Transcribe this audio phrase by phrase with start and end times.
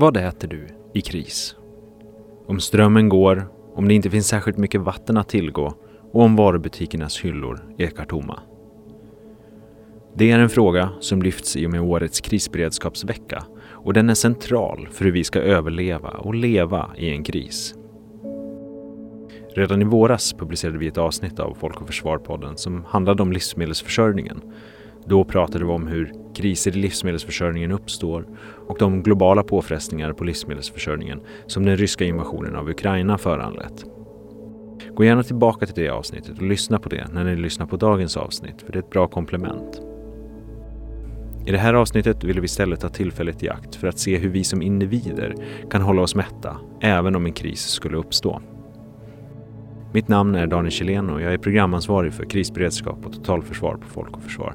[0.00, 1.56] Vad äter du i kris?
[2.46, 5.74] Om strömmen går, om det inte finns särskilt mycket vatten att tillgå
[6.12, 8.40] och om varubutikernas hyllor ekar tomma.
[10.14, 14.88] Det är en fråga som lyfts i och med årets krisberedskapsvecka och den är central
[14.90, 17.74] för hur vi ska överleva och leva i en kris.
[19.54, 24.42] Redan i våras publicerade vi ett avsnitt av Folk och Försvar-podden som handlade om livsmedelsförsörjningen.
[25.06, 28.26] Då pratade vi om hur kriser i livsmedelsförsörjningen uppstår
[28.68, 33.84] och de globala påfrestningar på livsmedelsförsörjningen som den ryska invasionen av Ukraina föranlett.
[34.94, 38.16] Gå gärna tillbaka till det avsnittet och lyssna på det när ni lyssnar på dagens
[38.16, 39.80] avsnitt, för det är ett bra komplement.
[41.46, 44.28] I det här avsnittet vill vi istället ta tillfället i akt för att se hur
[44.28, 45.34] vi som individer
[45.70, 48.40] kan hålla oss mätta, även om en kris skulle uppstå.
[49.92, 54.16] Mitt namn är Daniel Kjellén och jag är programansvarig för krisberedskap och totalförsvar på Folk
[54.16, 54.54] och Försvar.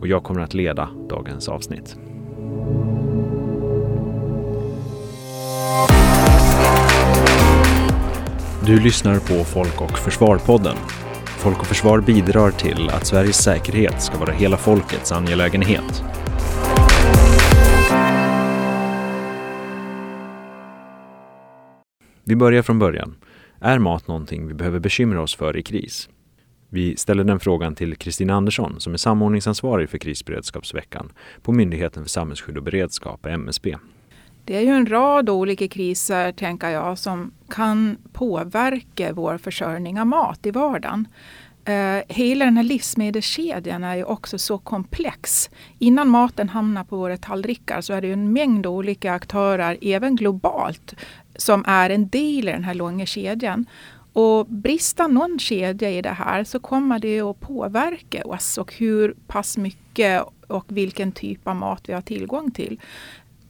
[0.00, 1.96] Och jag kommer att leda dagens avsnitt.
[8.66, 10.76] Du lyssnar på Folk och Försvar-podden.
[11.24, 16.04] Folk och Försvar bidrar till att Sveriges säkerhet ska vara hela folkets angelägenhet.
[22.24, 23.14] Vi börjar från början.
[23.64, 26.08] Är mat någonting vi behöver bekymra oss för i kris?
[26.68, 32.10] Vi ställer den frågan till Kristina Andersson som är samordningsansvarig för krisberedskapsveckan på Myndigheten för
[32.10, 33.76] samhällsskydd och beredskap, MSB.
[34.44, 40.06] Det är ju en rad olika kriser, tänker jag, som kan påverka vår försörjning av
[40.06, 41.08] mat i vardagen.
[41.64, 45.50] Eh, hela den här livsmedelskedjan är ju också så komplex.
[45.78, 50.16] Innan maten hamnar på våra tallrikar så är det ju en mängd olika aktörer, även
[50.16, 50.94] globalt,
[51.36, 53.66] som är en del i den här långa kedjan.
[54.12, 59.14] Och brister någon kedja i det här så kommer det att påverka oss och hur
[59.26, 62.80] pass mycket och vilken typ av mat vi har tillgång till.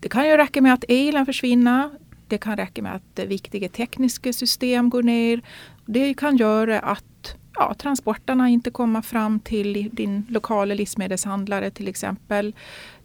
[0.01, 1.91] Det kan ju räcka med att elen försvinner.
[2.29, 5.41] Det kan räcka med att viktiga tekniska system går ner.
[5.87, 12.55] Det kan göra att ja, transporterna inte kommer fram till din lokala livsmedelshandlare till exempel.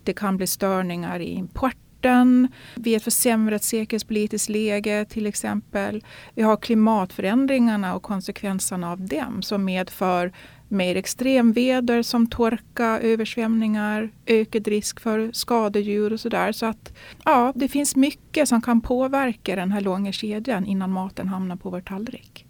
[0.04, 2.48] Det kan bli störningar i import rapporten.
[2.76, 6.04] Vi har ett försämrat säkerhetspolitiskt läge till exempel.
[6.36, 10.32] Vi har klimatförändringarna och konsekvenserna av dem som medför
[10.70, 16.52] mer extremväder som torka, översvämningar, ökad risk för skadedjur och sådär.
[16.52, 16.94] Så att
[17.26, 21.70] ja, det finns mycket som kan påverka den här långa kedjan innan maten hamnar på
[21.70, 22.46] vår tallrik.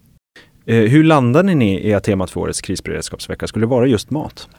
[0.66, 4.50] Eh, hur landade ni i att temat för årets krisberedskapsvecka skulle vara just mat?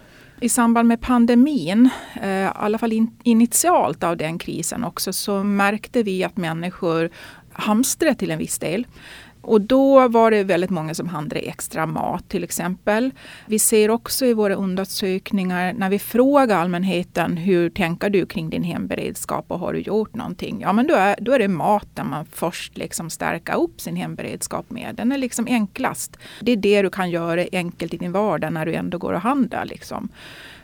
[0.41, 1.91] I samband med pandemin,
[2.22, 7.10] eh, i alla fall in, initialt av den krisen också, så märkte vi att människor
[7.53, 8.87] hamstrade till en viss del.
[9.48, 13.10] Och då var det väldigt många som handlade extra mat till exempel.
[13.47, 18.62] Vi ser också i våra undersökningar när vi frågar allmänheten hur tänker du kring din
[18.62, 20.60] hemberedskap och har du gjort någonting?
[20.60, 24.70] Ja men då är, då är det maten man först liksom stärka upp sin hemberedskap
[24.70, 24.94] med.
[24.94, 26.16] Den är liksom enklast.
[26.41, 29.20] Det är det du kan göra enkelt i din vardag när du ändå går och
[29.20, 29.64] handlar.
[29.64, 30.08] Liksom.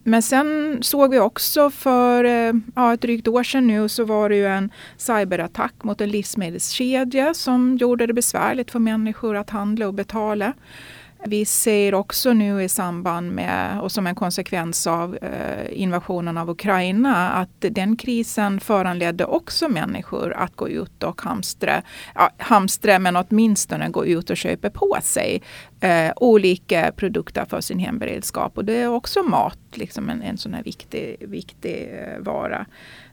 [0.06, 4.28] Men sen såg vi också för eh, ja, ett drygt år sedan nu så var
[4.28, 9.86] det ju en cyberattack mot en livsmedelskedja som gjorde det besvärligt för människor att handla
[9.86, 10.52] och betala.
[11.26, 16.50] Vi ser också nu i samband med och som en konsekvens av eh, invasionen av
[16.50, 21.82] Ukraina att den krisen föranledde också människor att gå ut och hamstra,
[22.14, 25.42] ja, hamstra men åtminstone gå ut och köpa på sig
[25.80, 28.58] eh, olika produkter för sin hemberedskap.
[28.58, 32.66] Och det är också mat, liksom en, en sån här viktig, viktig eh, vara.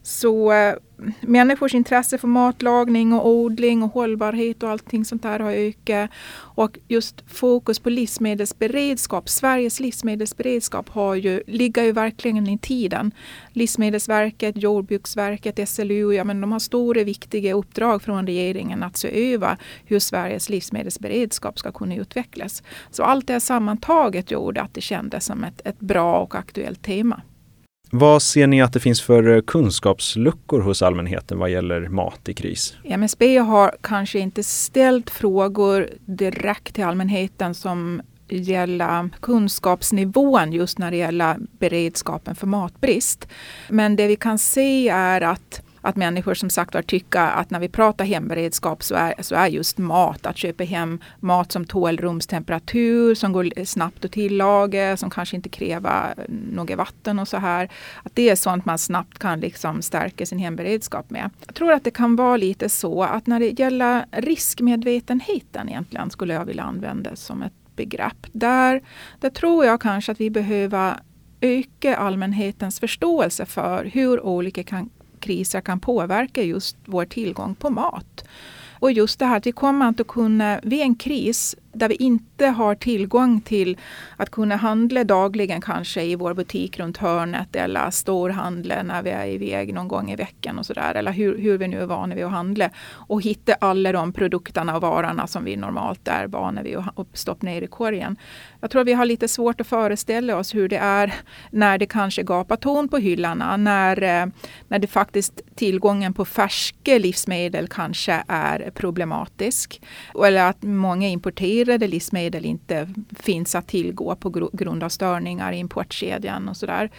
[0.03, 0.75] Så äh,
[1.21, 6.09] människors intresse för matlagning och odling och hållbarhet och allting sånt där har ökat.
[6.33, 13.11] Och just fokus på livsmedelsberedskap, Sveriges livsmedelsberedskap har ju, ligger ju verkligen i tiden.
[13.53, 19.57] Livsmedelsverket, Jordbruksverket, SLU, ja, men de har stora viktiga uppdrag från regeringen att se över
[19.85, 22.63] hur Sveriges livsmedelsberedskap ska kunna utvecklas.
[22.91, 27.21] Så allt det sammantaget gjorde att det kändes som ett, ett bra och aktuellt tema.
[27.93, 32.33] Vad ser ni att det finns för eh, kunskapsluckor hos allmänheten vad gäller mat i
[32.33, 32.75] kris?
[32.83, 40.97] MSB har kanske inte ställt frågor direkt till allmänheten som gäller kunskapsnivån just när det
[40.97, 43.27] gäller beredskapen för matbrist.
[43.69, 47.59] Men det vi kan se är att att människor som sagt var tycker att när
[47.59, 51.97] vi pratar hemberedskap så är, så är just mat, att köpa hem mat som tål
[51.97, 57.69] rumstemperatur, som går snabbt att tillaga, som kanske inte kräver något vatten och så här.
[58.03, 61.29] Att det är sånt man snabbt kan liksom stärka sin hemberedskap med.
[61.45, 66.33] Jag tror att det kan vara lite så att när det gäller riskmedvetenheten egentligen skulle
[66.33, 68.27] jag vilja använda som ett begrepp.
[68.31, 68.81] Där,
[69.19, 70.95] där tror jag kanske att vi behöver
[71.41, 74.89] öka allmänhetens förståelse för hur olika kan
[75.21, 78.25] kriser kan påverka just vår tillgång på mat.
[78.81, 81.95] Och just det här att vi kommer inte att kunna, vid en kris där vi
[81.95, 83.77] inte har tillgång till
[84.17, 89.27] att kunna handla dagligen kanske i vår butik runt hörnet eller storhandla när vi är
[89.27, 90.95] iväg någon gång i veckan och sådär.
[90.95, 92.69] Eller hur, hur vi nu är vana vid att handla.
[92.89, 97.45] Och hitta alla de produkterna och varorna som vi normalt är vana vid att stoppa
[97.45, 98.17] ner i korgen.
[98.59, 101.13] Jag tror vi har lite svårt att föreställa oss hur det är
[101.51, 103.57] när det kanske gapar ton på hyllorna.
[103.57, 104.25] När, eh,
[104.67, 109.81] när det faktiskt tillgången på färska livsmedel kanske är problematisk.
[110.25, 115.57] Eller att många importerar förvirrade livsmedel inte finns att tillgå på grund av störningar i
[115.57, 116.89] importkedjan och sådär.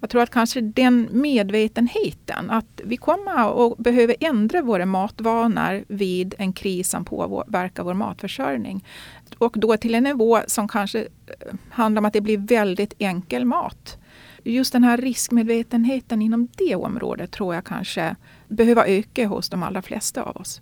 [0.00, 6.34] Jag tror att kanske den medvetenheten att vi kommer att behöva ändra våra matvanor vid
[6.38, 8.84] en kris som påverkar vår matförsörjning.
[9.38, 11.06] Och då till en nivå som kanske eh,
[11.70, 13.98] handlar om att det blir väldigt enkel mat.
[14.44, 18.16] Just den här riskmedvetenheten inom det området tror jag kanske
[18.48, 20.60] behöver öka hos de allra flesta av oss.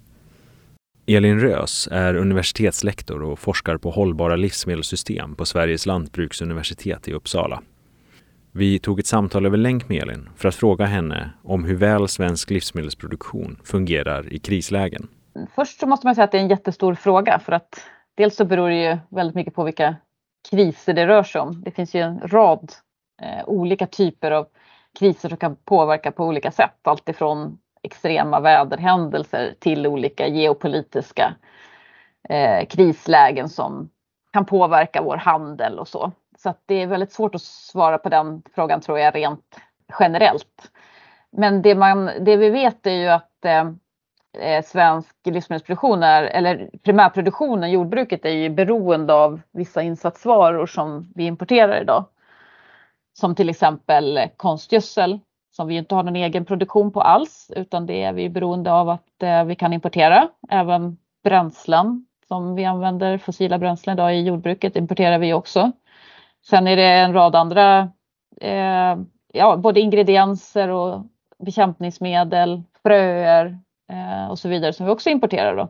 [1.07, 7.63] Elin Rös är universitetslektor och forskar på hållbara livsmedelssystem på Sveriges lantbruksuniversitet i Uppsala.
[8.53, 12.09] Vi tog ett samtal över länk med Elin för att fråga henne om hur väl
[12.09, 15.09] svensk livsmedelsproduktion fungerar i krislägen.
[15.55, 17.81] Först så måste man säga att det är en jättestor fråga för att
[18.17, 19.97] dels så beror det ju väldigt mycket på vilka
[20.51, 21.63] kriser det rör sig om.
[21.65, 22.73] Det finns ju en rad
[23.23, 24.47] eh, olika typer av
[24.99, 26.77] kriser som kan påverka på olika sätt.
[26.83, 31.35] Alltifrån extrema väderhändelser till olika geopolitiska
[32.29, 33.91] eh, krislägen som
[34.33, 36.13] kan påverka vår handel och så.
[36.39, 39.61] Så det är väldigt svårt att svara på den frågan tror jag rent
[40.01, 40.71] generellt.
[41.31, 43.71] Men det, man, det vi vet är ju att eh,
[44.39, 51.25] eh svensk livsmedelsproduktion är, eller primärproduktionen, jordbruket är ju beroende av vissa insatsvaror som vi
[51.25, 52.05] importerar idag.
[53.13, 55.19] Som till exempel konstgödsel
[55.51, 58.89] som vi inte har någon egen produktion på alls utan det är vi beroende av
[58.89, 60.29] att eh, vi kan importera.
[60.49, 65.73] Även bränslen som vi använder, fossila bränslen idag i jordbruket importerar vi också.
[66.47, 67.93] Sen är det en rad andra,
[68.41, 68.99] eh,
[69.33, 71.03] ja, både ingredienser och
[71.39, 73.59] bekämpningsmedel, fröer
[73.93, 75.57] eh, och så vidare som vi också importerar.
[75.57, 75.69] Då.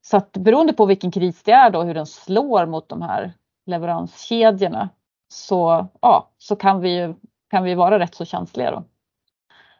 [0.00, 3.32] Så att beroende på vilken kris det är då, hur den slår mot de här
[3.66, 4.88] leveranskedjorna
[5.28, 7.14] så, ja, så kan vi
[7.52, 8.84] kan vi vara rätt så känsliga då.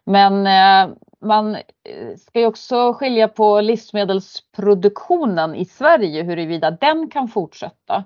[0.04, 0.88] Men eh,
[1.20, 1.62] man eh,
[2.16, 8.04] ska ju också skilja på livsmedelsproduktionen i Sverige, huruvida den kan fortsätta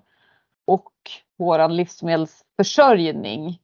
[0.66, 0.92] och
[1.38, 3.58] vår livsmedelsförsörjning.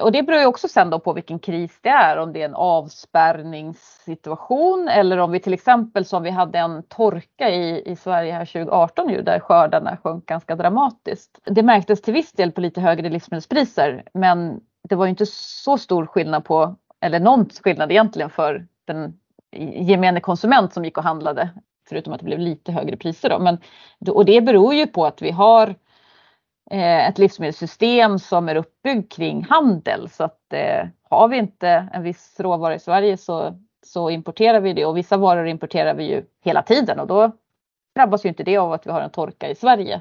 [0.00, 2.44] Och det beror ju också sen då på vilken kris det är, om det är
[2.44, 8.32] en avspärrningssituation eller om vi till exempel som vi hade en torka i, i Sverige
[8.32, 11.38] här 2018 ju, där skördarna sjönk ganska dramatiskt.
[11.44, 16.06] Det märktes till viss del på lite högre livsmedelspriser men det var inte så stor
[16.06, 19.18] skillnad på, eller någon skillnad egentligen för den
[19.56, 21.50] gemene konsument som gick och handlade.
[21.88, 23.38] Förutom att det blev lite högre priser då.
[23.38, 23.58] Men,
[24.08, 25.68] och det beror ju på att vi har
[26.70, 30.08] eh, ett livsmedelssystem som är uppbyggt kring handel.
[30.08, 34.72] Så att eh, har vi inte en viss råvara i Sverige så, så importerar vi
[34.72, 37.32] det och vissa varor importerar vi ju hela tiden och då
[37.94, 40.00] drabbas ju inte det av att vi har en torka i Sverige.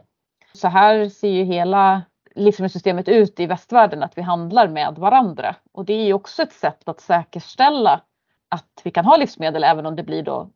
[0.54, 2.02] Så här ser ju hela
[2.36, 5.56] livsmedelssystemet ut i västvärlden, att vi handlar med varandra.
[5.72, 8.02] Och det är ju också ett sätt att säkerställa
[8.50, 10.50] att vi kan ha livsmedel även om det blir då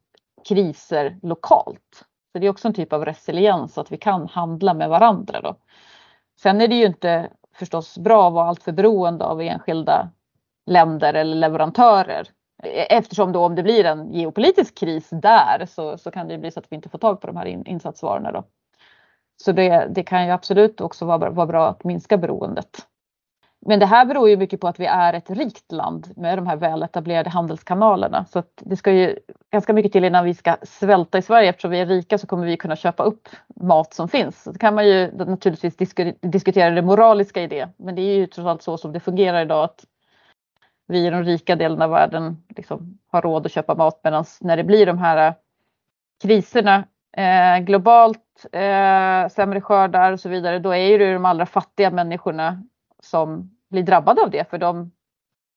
[0.50, 2.06] kriser lokalt.
[2.32, 5.42] Så det är också en typ av resiliens att vi kan handla med varandra.
[5.42, 5.56] Då.
[6.42, 10.10] Sen är det ju inte förstås bra att vara alltför beroende av enskilda
[10.66, 12.28] länder eller leverantörer.
[12.90, 16.60] Eftersom då om det blir en geopolitisk kris där så, så kan det bli så
[16.60, 18.32] att vi inte får tag på de här insatsvarorna.
[18.32, 18.44] Då.
[19.38, 22.88] Så det, det kan ju absolut också vara, vara bra att minska beroendet.
[23.66, 26.48] Men det här beror ju mycket på att vi är ett rikt land med de
[26.48, 28.26] här väletablerade handelskanalerna.
[28.26, 29.16] Så att det ska ju
[29.52, 31.50] ganska mycket till innan vi ska svälta i Sverige.
[31.50, 34.44] Eftersom vi är rika så kommer vi kunna köpa upp mat som finns.
[34.44, 35.76] Så kan man ju naturligtvis
[36.22, 37.70] diskutera det moraliska i det.
[37.78, 39.64] Men det är ju trots allt så som det fungerar idag.
[39.64, 39.86] att
[40.88, 44.58] Vi i de rika delarna av världen liksom har råd att köpa mat medan när
[44.58, 45.34] det blir de här eh,
[46.22, 46.84] kriserna
[47.18, 52.64] eh, globalt, eh, sämre skördar och så vidare, då är det de allra fattiga människorna
[53.04, 54.92] som blir drabbade av det för de,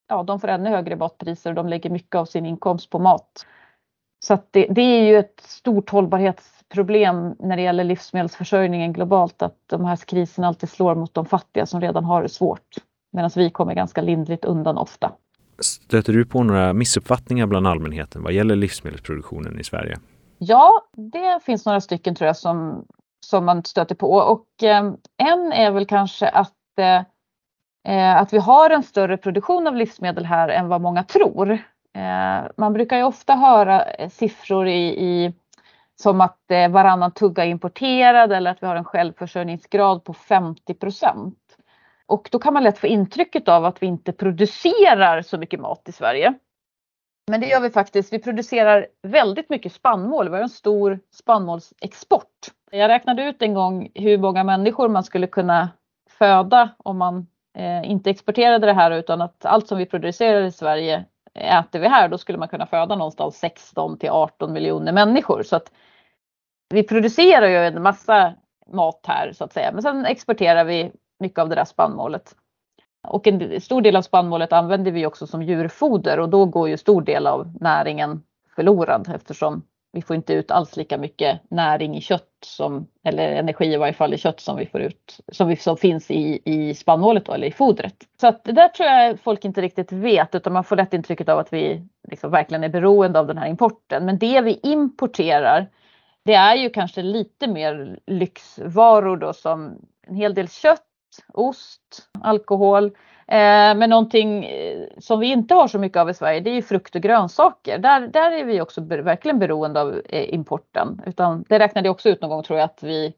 [0.08, 3.46] ja, de får ännu högre matpriser och de lägger mycket av sin inkomst på mat.
[4.24, 9.84] Så det, det, är ju ett stort hållbarhetsproblem när det gäller livsmedelsförsörjningen globalt att de
[9.84, 12.76] här kriserna alltid slår mot de fattiga som redan har det svårt.
[13.12, 15.12] Medan vi kommer ganska lindrigt undan ofta.
[15.58, 19.96] Stöter du på några missuppfattningar bland allmänheten vad gäller livsmedelsproduktionen i Sverige?
[20.42, 22.86] Ja, det finns några stycken tror jag som,
[23.20, 27.02] som man stöter på och eh, en är väl kanske att, eh,
[27.94, 31.52] eh att vi har en större produktion av livsmedel här än vad många tror.
[31.94, 35.34] Eh, man brukar ju ofta höra eh, siffror i, i
[35.96, 41.38] som att varannan tugga är importerad eller att vi har en självförsörjningsgrad på 50 procent.
[42.06, 45.88] Och då kan man lätt få intrycket av att vi inte producerar så mycket mat
[45.88, 46.34] i Sverige.
[47.28, 48.12] Men det gör vi faktiskt.
[48.12, 50.28] Vi producerar väldigt mycket spannmål.
[50.28, 52.26] Vi har en stor spannmålsexport.
[52.70, 55.68] Jag räknade ut en gång hur många människor man skulle kunna
[56.18, 57.26] föda om man
[57.58, 61.88] eh, inte exporterade det här utan att allt som vi producerar i Sverige äter vi
[61.88, 62.08] här.
[62.08, 65.42] Då skulle man kunna föda någonstans 16 till 18 miljoner människor.
[65.42, 65.72] Så att
[66.74, 68.34] vi producerar ju en massa
[68.72, 69.72] mat här så att säga.
[69.72, 72.34] Men sen exporterar vi mycket av det där spannmålet.
[73.08, 76.76] Och en stor del av spannmålet använder vi också som djurfoder och då går ju
[76.76, 78.22] stor del av näringen
[78.56, 83.64] förlorad eftersom vi får inte ut alls lika mycket näring i kött som, eller energi
[83.64, 86.74] i varje fall i kött som vi får ut, som, vi, som finns i, i
[86.74, 87.96] spannmålet då, eller i fodret.
[88.20, 91.28] Så att det där tror jag folk inte riktigt vet utan man får lätt intrycket
[91.28, 94.04] av att vi liksom verkligen är beroende av den här importen.
[94.06, 95.68] Men det vi importerar
[96.24, 100.89] det är ju kanske lite mer lyxvaror då som en hel del kött
[101.32, 102.84] ost, alkohol.
[103.30, 106.54] Eh, men någonting eh, som vi inte har så mycket av i Sverige det är
[106.54, 107.78] ju frukt och grönsaker.
[107.78, 111.02] Där, där är vi också verkligen beroende av eh, importen.
[111.06, 113.14] Utan det räknade jag också ut någon gång tror jag att vi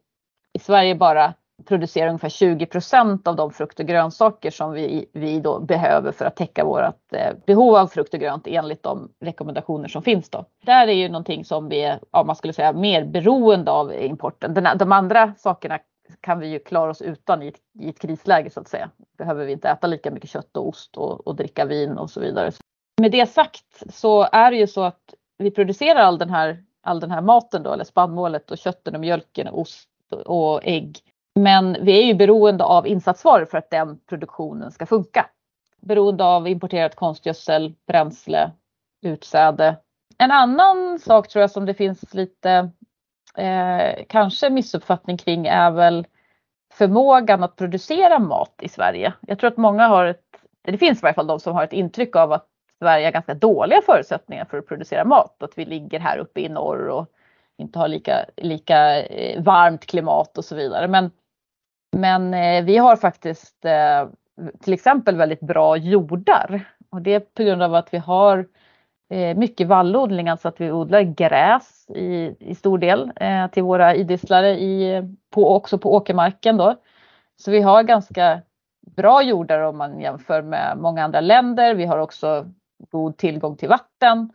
[0.53, 1.35] i Sverige bara
[1.69, 6.25] producerar ungefär 20 procent av de frukt och grönsaker som vi, vi då behöver för
[6.25, 7.11] att täcka vårt
[7.47, 10.31] behov av frukt och grönt enligt de rekommendationer som finns.
[10.31, 10.45] Då.
[10.65, 14.55] Där är ju någonting som vi är, ja, man skulle säga, mer beroende av importen.
[14.55, 15.79] Den, de andra sakerna
[16.21, 18.91] kan vi ju klara oss utan i ett, i ett krisläge så att säga.
[19.19, 22.21] Behöver vi inte äta lika mycket kött och ost och, och dricka vin och så
[22.21, 22.53] vidare.
[23.01, 27.01] Med det sagt så är det ju så att vi producerar all den här, all
[27.01, 29.89] den här maten då, eller spannmålet och köttet och mjölken och ost
[30.27, 30.99] och ägg.
[31.35, 35.27] Men vi är ju beroende av insatsvaror för att den produktionen ska funka.
[35.81, 38.51] Beroende av importerat konstgödsel, bränsle,
[39.03, 39.77] utsäde.
[40.19, 42.71] En annan sak tror jag som det finns lite
[43.39, 46.07] eh, kanske missuppfattning kring är väl
[46.73, 49.13] förmågan att producera mat i Sverige.
[49.21, 50.25] Jag tror att många har ett,
[50.63, 52.47] det finns i varje fall de som har ett intryck av att
[52.79, 55.43] Sverige har ganska dåliga förutsättningar för att producera mat.
[55.43, 57.07] Att vi ligger här uppe i norr och
[57.59, 60.89] inte har lika, lika eh, varmt klimat och så vidare.
[60.89, 61.11] Men,
[61.97, 64.09] men eh, vi har faktiskt eh,
[64.61, 66.65] till exempel väldigt bra jordar.
[66.91, 68.47] Och det är på grund av att vi har Eh,
[69.13, 73.95] Eh, mycket vallodling, alltså att vi odlar gräs i, i stor del eh, till våra
[73.95, 76.57] idisslare i, på, också på åkermarken.
[76.57, 76.77] Då.
[77.37, 78.41] Så vi har ganska
[78.97, 81.75] bra jordar om man jämför med många andra länder.
[81.75, 82.47] Vi har också
[82.91, 84.31] god tillgång till vatten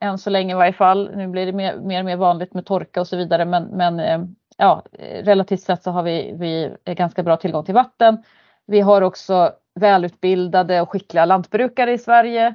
[0.00, 1.10] än så länge i varje fall.
[1.16, 4.00] Nu blir det mer, mer och mer vanligt med torka och så vidare men, men
[4.00, 4.20] eh,
[4.56, 4.82] ja,
[5.22, 8.22] relativt sett så har vi, vi ganska bra tillgång till vatten.
[8.66, 12.54] Vi har också välutbildade och skickliga lantbrukare i Sverige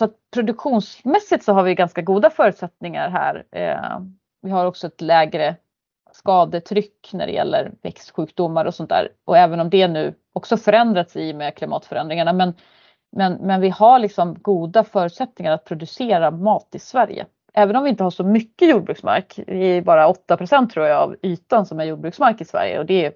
[0.00, 3.44] så att produktionsmässigt så har vi ganska goda förutsättningar här.
[3.52, 4.00] Eh,
[4.42, 5.56] vi har också ett lägre
[6.12, 9.08] skadetryck när det gäller växtsjukdomar och sånt där.
[9.24, 12.32] Och även om det nu också förändrats i och med klimatförändringarna.
[12.32, 12.54] Men,
[13.16, 17.26] men, men vi har liksom goda förutsättningar att producera mat i Sverige.
[17.54, 19.40] Även om vi inte har så mycket jordbruksmark.
[19.46, 23.06] Vi är bara 8% tror jag av ytan som är jordbruksmark i Sverige och det
[23.06, 23.12] är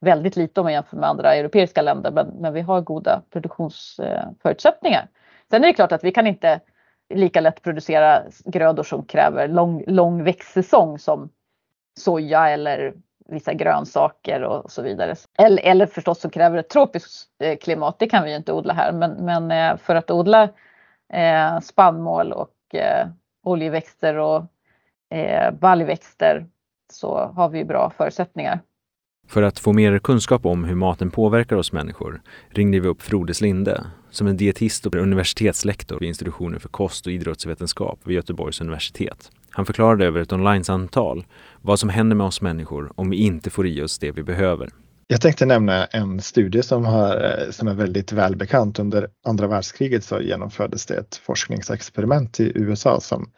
[0.00, 2.10] väldigt lite om man jämför med andra europeiska länder.
[2.10, 5.08] Men, men vi har goda produktionsförutsättningar.
[5.52, 6.60] Sen är det klart att vi kan inte
[7.14, 11.28] lika lätt producera grödor som kräver lång, lång växtsäsong som
[11.98, 12.94] soja eller
[13.28, 15.14] vissa grönsaker och så vidare.
[15.38, 18.74] Eller, eller förstås som kräver ett tropiskt eh, klimat, det kan vi ju inte odla
[18.74, 18.92] här.
[18.92, 20.48] Men, men eh, för att odla
[21.12, 23.06] eh, spannmål och eh,
[23.42, 24.44] oljeväxter och
[25.10, 26.46] eh, baljväxter
[26.92, 28.60] så har vi bra förutsättningar.
[29.28, 33.34] För att få mer kunskap om hur maten påverkar oss människor ringde vi upp Frode
[33.34, 39.30] Slinde som är dietist och universitetslektor vid institutionen för kost och idrottsvetenskap vid Göteborgs universitet.
[39.50, 41.26] Han förklarade över ett onlinesamtal
[41.60, 44.70] vad som händer med oss människor om vi inte får i oss det vi behöver.
[45.06, 48.78] Jag tänkte nämna en studie som, har, eh, som är väldigt välbekant.
[48.78, 53.30] Under andra världskriget så genomfördes det ett forskningsexperiment i USA som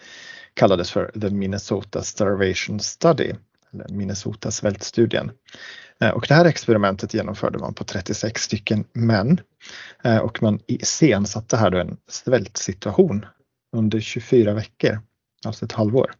[0.54, 3.32] kallades för The Minnesota Starvation Study,
[3.88, 5.30] Minnesota svältstudien.
[6.00, 9.40] Eh, och det här experimentet genomförde man på 36 stycken män
[10.04, 13.26] eh, och man iscensatte här då en svältsituation
[13.76, 15.00] under 24 veckor,
[15.46, 16.14] alltså ett halvår.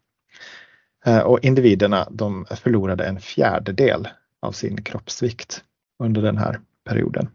[1.06, 4.08] Eh, och individerna de förlorade en fjärdedel
[4.42, 5.62] av sin kroppsvikt
[6.02, 7.28] under den här perioden.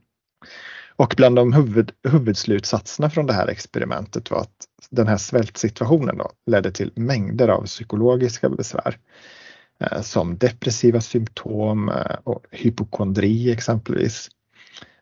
[0.95, 6.31] Och bland de huvud, huvudslutsatserna från det här experimentet var att den här svältsituationen då
[6.45, 9.38] ledde till mängder av psykologiska besvär Eh,
[9.79, 14.29] Eh, som depressiva symptom eh, och hypokondri exempelvis.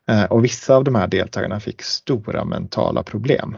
[0.07, 3.57] Eh, och vissa av de här deltagarna fick stora mentala problem.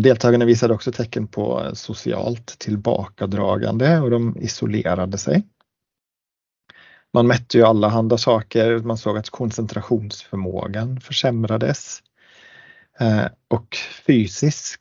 [0.00, 5.46] Deltagarna visade också tecken på socialt tillbakadragande och de isolerade sig.
[7.12, 8.78] Man mätte ju allehanda saker.
[8.78, 12.02] Man såg att koncentrationsförmågan försämrades.
[13.48, 13.76] Och
[14.06, 14.80] fysiskt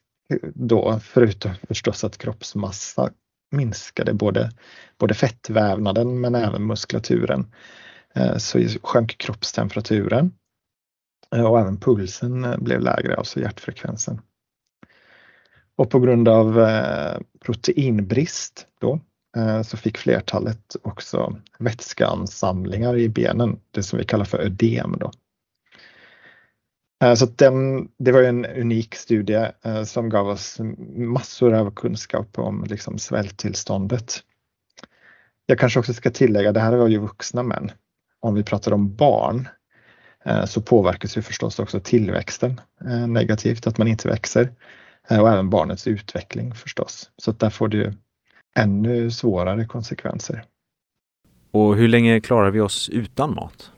[0.53, 3.11] då, förutom förstås att kroppsmassa
[3.51, 4.51] minskade, både,
[4.97, 7.51] både fettvävnaden men även muskulaturen,
[8.15, 10.31] eh, så sjönk kroppstemperaturen.
[11.29, 14.21] Och även pulsen blev lägre, alltså hjärtfrekvensen.
[15.75, 18.99] Och på grund av eh, proteinbrist då,
[19.37, 24.95] eh, så fick flertalet också vätskeansamlingar i benen, det som vi kallar för ödem.
[24.99, 25.11] Då.
[27.01, 30.57] Eh, så den, det var en unik studie eh, som gav oss
[30.95, 34.19] massor av kunskap om liksom svälttillståndet.
[35.45, 37.71] Jag kanske också ska tillägga, det här var ju vuxna män.
[38.19, 39.47] Om vi pratar om barn
[40.25, 42.61] eh, så påverkas ju förstås också tillväxten
[43.07, 44.51] negativt, att man inte växer.
[45.09, 47.11] Och även barnets utveckling förstås.
[47.17, 47.93] Så där får det
[48.55, 50.43] ännu svårare konsekvenser.
[51.51, 53.71] Och hur länge klarar vi oss utan mat?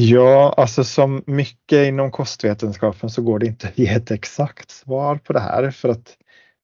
[0.00, 5.16] Ja, alltså som mycket inom kostvetenskapen så går det inte att ge ett exakt svar
[5.16, 6.16] på det här för att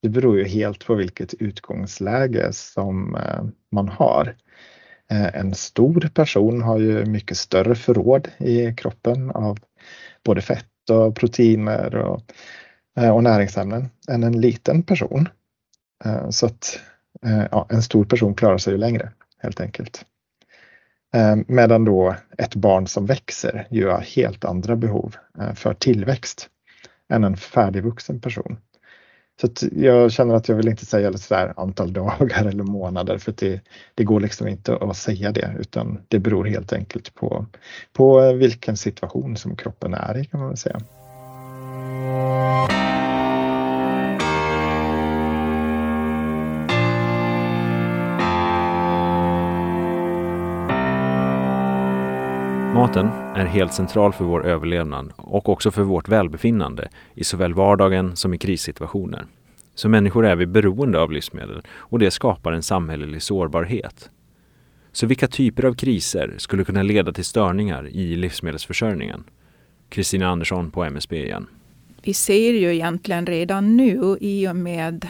[0.02, 4.36] det beror ju helt på vilket utgångsläge som eh, man har.
[5.10, 9.58] Eh, en stor person har ju mycket större förråd i kroppen av
[10.24, 12.22] både fett och proteiner och
[12.96, 15.28] eh, och näringsämnen än en liten person.
[16.30, 16.80] Så att
[17.50, 20.04] ja, en stor person klarar sig ju längre helt enkelt.
[21.14, 26.48] Eh, medan då ett barn som växer ju har helt andra behov eh, för tillväxt
[27.12, 28.56] än en färdigvuxen person.
[29.40, 33.60] Så jag känner att jag vill inte säga så antal dagar eller månader för det,
[33.94, 37.46] det går liksom inte att säga det utan det beror helt enkelt på,
[37.92, 40.80] på vilken situation som kroppen är i kan man väl säga.
[52.84, 58.16] Maten är helt central för vår överlevnad och också för vårt välbefinnande i såväl vardagen
[58.16, 59.26] som i krissituationer.
[59.74, 64.10] Som människor är vi beroende av livsmedel och det skapar en samhällelig sårbarhet.
[64.92, 69.24] Så vilka typer av kriser skulle kunna leda till störningar i livsmedelsförsörjningen?
[69.88, 71.46] Kristina Andersson på MSB igen.
[72.02, 75.08] Vi ser ju egentligen redan nu i och med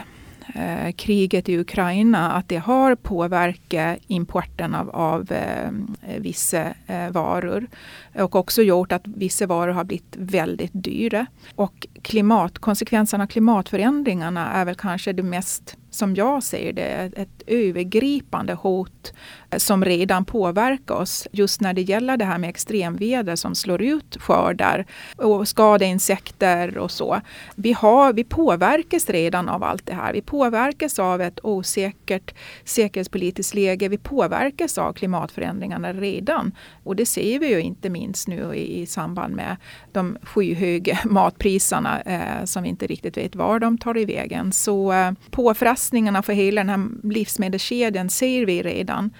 [0.53, 5.69] eh, kriget i Ukraina att det har påverkat importen av, av eh,
[6.17, 7.67] vissa eh, varor
[8.15, 11.25] och också gjort att vissa varor har blivit väldigt dyra.
[11.55, 17.43] Och klimat, konsekvenserna av klimatförändringarna är väl kanske det mest som jag ser det, ett
[17.47, 19.13] övergripande hot
[19.57, 24.17] som redan påverkar oss just när det gäller det här med extremväder som slår ut
[24.19, 27.21] skördar och skadar insekter och så.
[27.55, 30.13] Vi, har, vi påverkas redan av allt det här.
[30.13, 33.89] Vi påverkas av ett osäkert säkerhetspolitiskt läge.
[33.89, 36.51] Vi påverkas av klimatförändringarna redan.
[36.83, 39.57] Och det ser vi ju inte minst nu i, i samband med
[39.91, 44.51] de skyhöga matpriserna eh, som vi inte riktigt vet var de tar i vägen.
[44.51, 49.11] Så eh, påfrestningarna för hela den här livsmedelskedjan ser vi redan.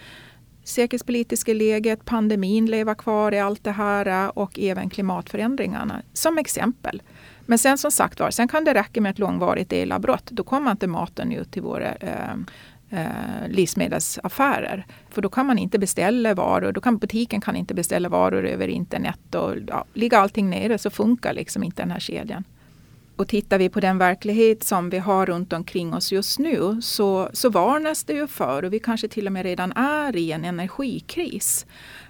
[0.65, 7.01] Säkerhetspolitiska läget, pandemin lever kvar i allt det här eh, och även klimatförändringarna som exempel.
[7.45, 10.25] Men sen som sagt var, sen kan det räcka med ett långvarigt elavbrott.
[10.25, 12.33] Då kommer inte maten ut till våra eh,
[12.89, 14.85] eh, livsmedelsaffärer.
[15.09, 16.71] För då kan man inte beställa varor.
[16.71, 19.35] Då kan butiken kan inte beställa varor över internet.
[19.35, 22.43] Och, ja, ligger allting nere så funkar liksom inte den här kedjan.
[23.15, 27.29] Och tittar vi på den verklighet som vi har runt omkring oss just nu så,
[27.33, 30.45] så varnas det ju för, och vi kanske till och med redan är i en
[30.45, 31.65] energikris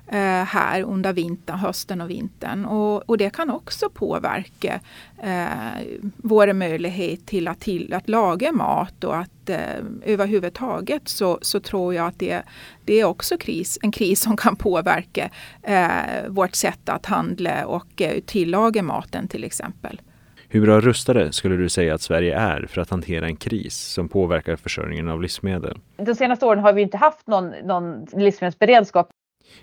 [0.08, 2.66] eh, här under vintern, hösten och vintern.
[2.66, 4.80] Och, och det kan också påverka
[5.24, 9.60] eh, vår möjlighet till att, till att laga mat och att eh,
[10.06, 12.44] överhuvudtaget så, så tror jag att det,
[12.86, 15.30] det är också kris, en kris som kan påverka
[15.64, 20.02] eh, vårt sätt att handla och eh, tillaga maten till exempel.
[20.56, 24.10] Hur bra rustade skulle du säga att Sverige är för att hantera en kris som
[24.10, 25.80] påverkar försörjningen av livsmedel?
[25.98, 29.10] De senaste åren har vi inte haft någon, någon livsmedelsberedskap.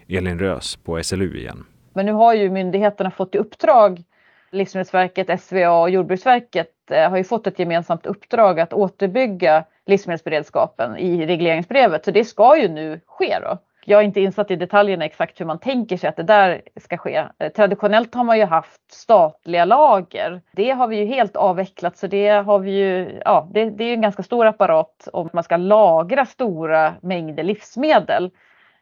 [0.09, 1.65] Elin Rös på SLU igen.
[1.93, 4.03] Men nu har ju myndigheterna fått i uppdrag,
[4.51, 11.27] Livsmedelsverket, SVA och Jordbruksverket eh, har ju fått ett gemensamt uppdrag att återbygga livsmedelsberedskapen i
[11.27, 12.05] regleringsbrevet.
[12.05, 13.59] Så det ska ju nu ske då.
[13.85, 16.99] Jag är inte insatt i detaljerna exakt hur man tänker sig att det där ska
[16.99, 17.25] ske.
[17.39, 20.43] Eh, traditionellt har man ju haft statliga lager.
[20.53, 23.95] Det har vi ju helt avvecklat så det har vi ju, ja det, det är
[23.95, 28.31] en ganska stor apparat om man ska lagra stora mängder livsmedel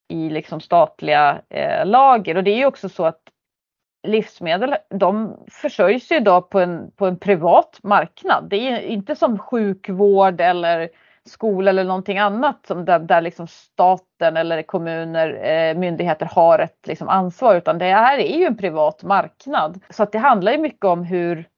[0.09, 3.21] i liksom statliga eh, lager och det är ju också så att
[4.03, 8.47] livsmedel, de försörjs ju idag på en, på en privat marknad.
[8.51, 10.89] Det är inte som sjukvård eller
[11.29, 16.87] skola eller någonting annat som där, där liksom staten eller kommuner, eh, myndigheter har ett
[16.87, 19.81] liksom ansvar utan det här är ju en privat marknad.
[19.91, 21.49] Så att det handlar ju mycket om hur,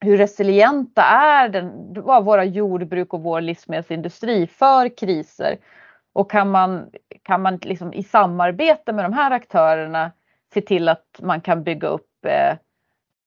[0.00, 5.56] hur resilienta är den, våra jordbruk och vår livsmedelsindustri för kriser.
[6.12, 6.90] Och kan man,
[7.22, 10.12] kan man liksom i samarbete med de här aktörerna
[10.54, 12.56] se till att man kan bygga upp eh,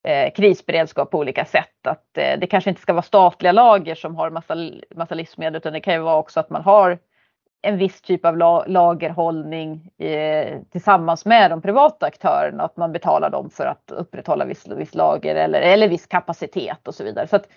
[0.08, 1.88] eh, krisberedskap på olika sätt.
[1.88, 4.56] Att eh, det kanske inte ska vara statliga lager som har massa,
[4.96, 7.00] massa livsmedel utan det kan ju vara också att man har
[7.62, 12.64] en viss typ av la lagerhållning eh, tillsammans med de privata aktörerna.
[12.64, 16.96] Att man betalar dem för att upprätthålla viss, viss lager eller, eller viss kapacitet och
[16.96, 17.28] så vidare.
[17.28, 17.48] Så att,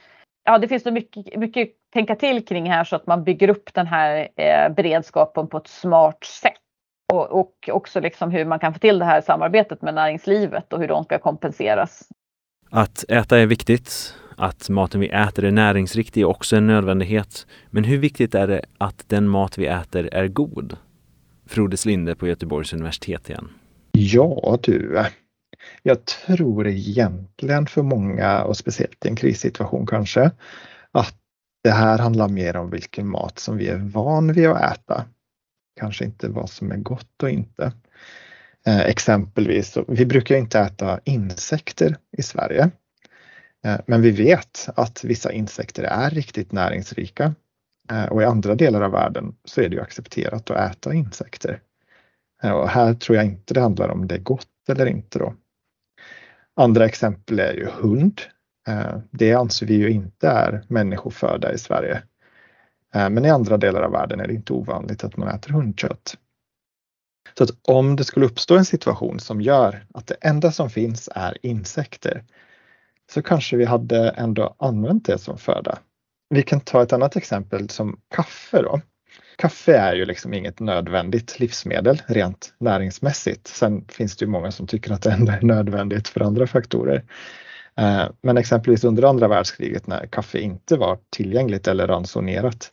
[0.45, 3.75] ja, det finns mycket, mycket att tänka till kring här så att man bygger upp
[3.75, 6.53] den här eh, beredskapen på ett smart sätt.
[7.13, 10.81] Och, och också liksom hur man kan få till det här samarbetet med näringslivet och
[10.81, 12.09] hur de ska kompenseras.
[12.73, 14.15] Att äta är viktigt.
[14.37, 17.47] Att maten vi äter är näringsriktig är också en nödvändighet.
[17.71, 20.77] Men hur viktigt är det att den mat vi äter är god?
[21.47, 23.49] Frode Slinde på Göteborgs universitet igen.
[23.93, 25.05] Ja du,
[25.83, 30.31] jag tror egentligen för många och speciellt i en krissituation kanske
[30.91, 31.15] att
[31.65, 35.05] det här handlar mer om vilken mat som vi är van vid att äta.
[35.81, 37.73] Kanske inte vad som är gott och inte.
[38.67, 42.71] Eh, exempelvis, vi brukar inte äta insekter i Sverige.
[43.65, 47.35] Eh, men vi vet att vissa insekter är riktigt näringsrika.
[47.91, 51.61] Eh, och i andra delar av världen så är det ju accepterat att äta insekter.
[52.43, 55.35] Eh, och här tror jag inte det handlar om det är gott eller inte då.
[56.57, 58.21] Andra exempel är ju hund.
[58.69, 62.03] Eh, det anser vi ju inte är människoföda i Sverige.
[62.95, 66.15] Eh, men i andra delar av världen är det inte ovanligt att man äter hundkött.
[67.39, 71.09] Så att om det skulle uppstå en situation som gör att det enda som finns
[71.15, 72.25] är insekter
[73.13, 75.79] så kanske vi hade ändå använt det som föda.
[76.31, 78.81] Vi kan ta ett annat exempel som kaffe då.
[79.37, 83.47] Kaffe är ju liksom inget nödvändigt livsmedel rent näringsmässigt.
[83.47, 87.05] Sen finns det ju många som tycker att det ändå är nödvändigt för andra faktorer.
[87.77, 92.71] Eh, men exempelvis under andra världskriget när kaffe inte var tillgängligt eller ransonerat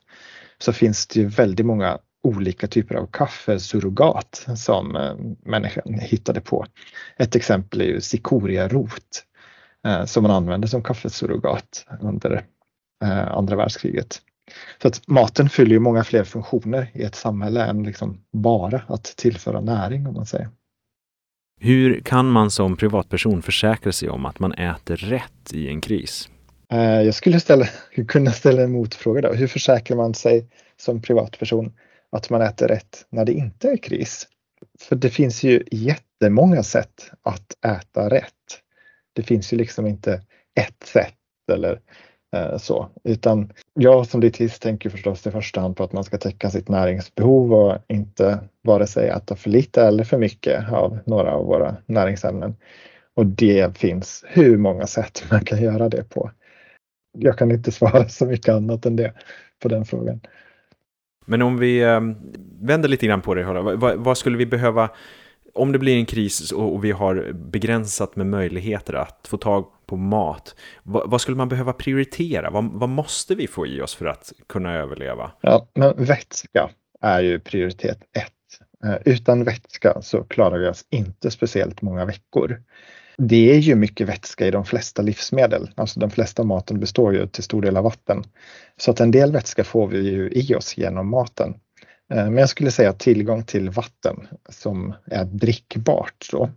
[0.57, 5.15] så finns det ju väldigt många olika typer av kaffesurrogat som eh,
[5.51, 6.65] människan hittade på.
[7.17, 9.23] Ett exempel är ju cikoriarot
[9.87, 12.45] eh, som man använde som kaffesurrogat under
[13.03, 14.21] eh, andra världskriget.
[14.81, 19.03] Så att maten fyller ju många fler funktioner i ett samhälle än liksom bara att
[19.03, 20.49] tillföra näring om man säger.
[21.59, 26.29] Hur kan man som privatperson försäkra sig om att man äter rätt i en kris?
[26.69, 27.65] Jag skulle ställa,
[28.07, 29.33] kunna ställa en motfråga då.
[29.33, 31.73] Hur försäkrar man sig som privatperson
[32.11, 34.27] att man äter rätt när det inte är kris.
[34.79, 38.33] För det finns ju jättemånga sätt att äta rätt.
[39.13, 40.21] Det finns ju liksom inte
[40.59, 41.13] ett sätt
[41.51, 41.79] eller
[42.35, 46.17] eh, så, utan jag som dietist tänker förstås i första hand på att man ska
[46.17, 51.33] täcka sitt näringsbehov och inte vare sig äta för lite eller för mycket av några
[51.33, 52.55] av våra näringsämnen.
[53.13, 56.31] Och det finns hur många sätt man kan göra det på.
[57.17, 59.13] Jag kan inte svara så mycket annat än det
[59.59, 60.21] på den frågan.
[61.29, 62.01] Men om vi eh,
[62.61, 64.89] vänder lite grann på det, vad, vad, skulle vi behöva
[65.53, 69.97] om det blir en kris och, vi har begränsat med möjligheter att få tag på
[69.97, 72.49] mat, vad, vad skulle man behöva prioritera?
[72.49, 75.31] Vad, vad, måste vi få i oss för att kunna överleva?
[75.41, 76.69] Ja, men vätska
[77.01, 78.33] är ju prioritet ett.
[78.85, 82.61] Eh, utan vätska så klarar vi oss inte speciellt många veckor
[83.17, 85.71] det är ju mycket vätska i de flesta livsmedel.
[85.75, 88.23] Alltså den flesta maten består ju till stor del av vatten.
[88.77, 91.49] Så att en del vätska får vi ju i oss genom maten.
[92.13, 96.49] Eh, men jag skulle säga tillgång till vatten som är drickbart då,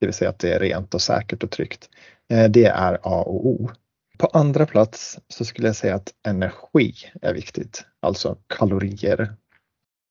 [0.00, 1.88] det vill säga att det är rent och säkert och tryggt.
[2.30, 3.70] Eh, det är A och O.
[4.18, 9.32] På andra plats så skulle jag säga att energi är viktigt, alltså kalorier.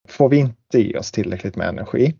[0.07, 2.15] Får vi inte i oss tillräckligt med energi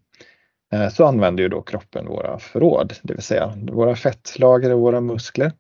[0.74, 5.02] Eh, så använder ju då kroppen våra förråd, det vill säga våra fettlager och våra
[5.02, 5.52] muskler.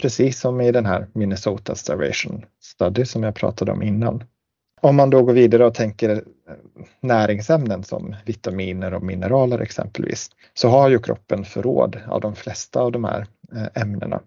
[0.00, 4.24] Precis som i den här Minnesota Starvation Study som jag pratade om innan.
[4.80, 6.20] Om man då går vidare och tänker eh,
[7.00, 12.92] näringsämnen som vitaminer och mineraler exempelvis, så har ju kroppen förråd av de flesta av
[12.92, 14.20] de här eh, ämnena.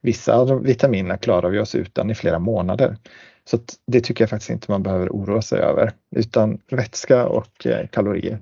[0.00, 2.96] Vissa av vitaminerna klarar vi oss utan i flera månader.
[3.44, 8.40] Så det tycker jag faktiskt inte man behöver oroa sig över, utan vätska och kalorier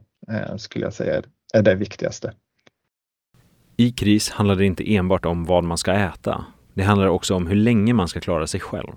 [0.56, 1.22] skulle jag säga
[1.54, 2.32] är det viktigaste.
[3.76, 6.44] I kris handlar det inte enbart om vad man ska äta.
[6.74, 8.92] Det handlar också om hur länge man ska klara sig själv.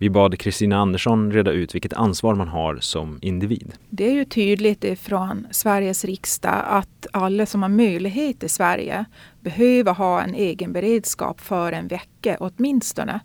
[0.00, 3.72] Vi bad Kristina Andersson reda ut vilket ansvar man har som individ.
[3.90, 9.04] Det är ju tydligt från Sveriges riksdag att alla som har möjlighet i Sverige
[9.40, 13.20] behöver ha en egen beredskap för en vecka åtminstone.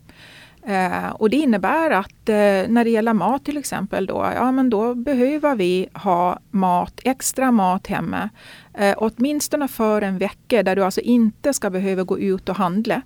[0.66, 2.36] Eh, och det innebär att eh,
[2.68, 7.52] när det gäller mat till exempel då, ja men då behöver vi ha mat, extra
[7.52, 8.30] mat hemma.
[8.74, 13.02] Eh, åtminstone för en vecka där du alltså inte ska behöva gå ut och handla.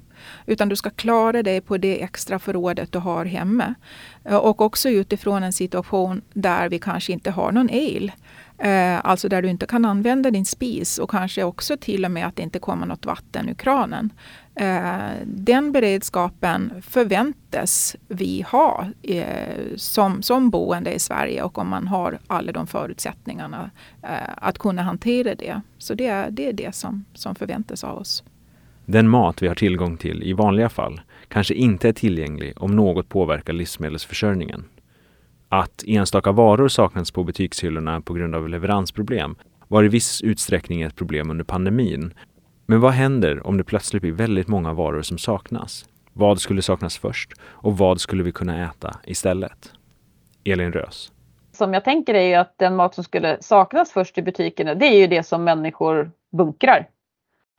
[0.46, 3.76] Utan du ska klara dig på det extra förrådet du har hemma.
[4.26, 8.12] Eh, och också utifrån en situation där vi kanske inte har någon el.
[8.60, 12.28] Eh, alltså där du inte kan använda din spis och kanske också till och med
[12.28, 14.13] att det inte kommer något vatten ur kranen.
[14.56, 19.26] Eh, den beredskapen förväntas vi ha eh,
[19.76, 23.72] som, som boende i Sverige och om man har alla de förutsättningarna
[24.04, 25.62] eh, att kunna hantera det.
[25.78, 28.24] Så det är det, är det som, som förväntas av oss.
[28.86, 33.10] Den mat vi har tillgång till i vanliga fall kanske inte är tillgänglig om något
[33.10, 34.63] påverkar livsmedelsförsörjningen.
[35.50, 39.36] Att enstaka varor saknats på butikshyllorna på grund av leveransproblem
[39.68, 42.14] var i viss utsträckning ett problem under pandemin.
[42.66, 45.86] Men vad händer om det plötsligt blir väldigt många varor som saknas?
[46.14, 49.72] Vad skulle saknas först och vad skulle vi kunna äta istället?
[50.44, 51.12] Elin Rös.
[51.52, 54.86] Som jag tänker är ju att den mat som skulle saknas först i butikerna, det
[54.86, 56.88] är ju det som människor bunkrar.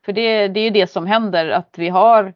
[0.05, 2.35] För det, det är ju det som händer, att vi har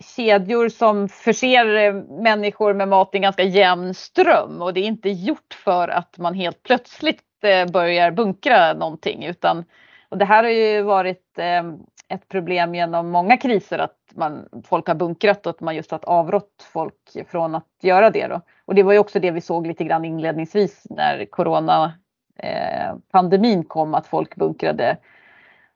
[0.00, 4.84] kedjor som förser eh, människor med mat i en ganska jämn ström och det är
[4.84, 9.64] inte gjort för att man helt plötsligt eh, börjar bunkra någonting utan
[10.08, 11.62] och det här har ju varit eh,
[12.08, 16.00] ett problem genom många kriser att man, folk har bunkrat och att man just har
[16.02, 18.26] avrått folk från att göra det.
[18.26, 18.40] Då.
[18.64, 24.06] Och det var ju också det vi såg lite grann inledningsvis när coronapandemin kom att
[24.06, 24.96] folk bunkrade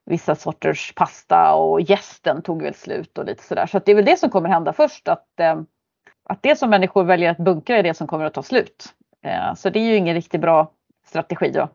[0.06, 3.66] vissa sorters pasta och gästen tog väl slut och lite sådär.
[3.66, 5.60] Så det är väl det som kommer hända först att, eh,
[6.24, 8.84] att det som människor väljer att bunkra är det som kommer att ta slut.
[9.22, 10.70] Eh, så det är ju ingen riktigt bra
[11.06, 11.68] strategi då.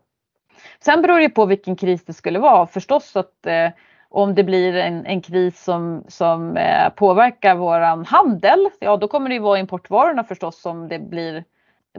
[0.80, 2.68] Sen beror det på vilken kris det skulle vara.
[2.68, 3.70] Förstås att eh,
[4.10, 9.30] om det blir en, en kris som, som eh, påverkar våran handel, ja då kommer
[9.30, 11.44] det ju vara importvarorna förstås som det blir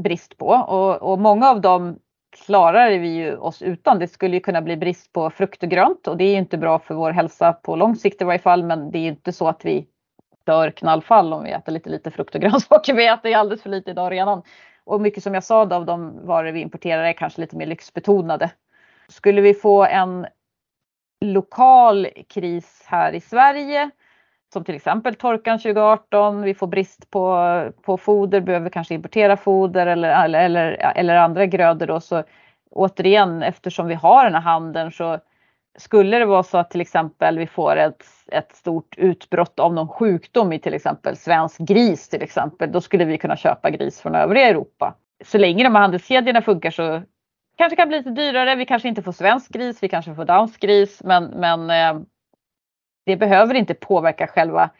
[0.00, 1.98] brist på och, och många av dem
[2.30, 3.98] klarar vi ju oss utan.
[3.98, 6.78] Det skulle ju kunna bli brist på frukt och grönt och det är inte bra
[6.78, 8.62] för vår hälsa på lång sikt i varje fall.
[8.64, 9.86] Men det är inte så att vi
[10.44, 12.94] dör knallfall om vi äter lite lite frukt och grönsaker.
[13.00, 14.42] Vi äter ju alldeles för lite idag redan.
[14.84, 18.50] Och mycket som jag sa av de varor vi importerar är kanske lite mer lyxbetonade.
[19.08, 20.26] Skulle vi få en
[21.20, 23.90] lokal kris här i Sverige
[24.52, 27.36] som till exempel torkan 2018, vi får brist på,
[27.82, 32.00] på foder, behöver kanske importera foder eller, eller, eller andra grödor då.
[32.00, 32.22] Så
[32.70, 35.18] återigen, eftersom vi har den här handeln så
[35.78, 39.88] skulle det vara så att till exempel vi får ett, ett stort utbrott av någon
[39.88, 44.14] sjukdom i till exempel svensk gris till exempel, då skulle vi kunna köpa gris från
[44.14, 44.94] övriga Europa.
[45.24, 47.02] Så länge de här handelskedjorna funkar så
[47.56, 48.54] kanske kan bli lite dyrare.
[48.54, 52.02] Vi kanske inte får svensk gris, vi kanske får dansk gris, men, men eh,
[53.06, 54.70] det behöver inte påverka själva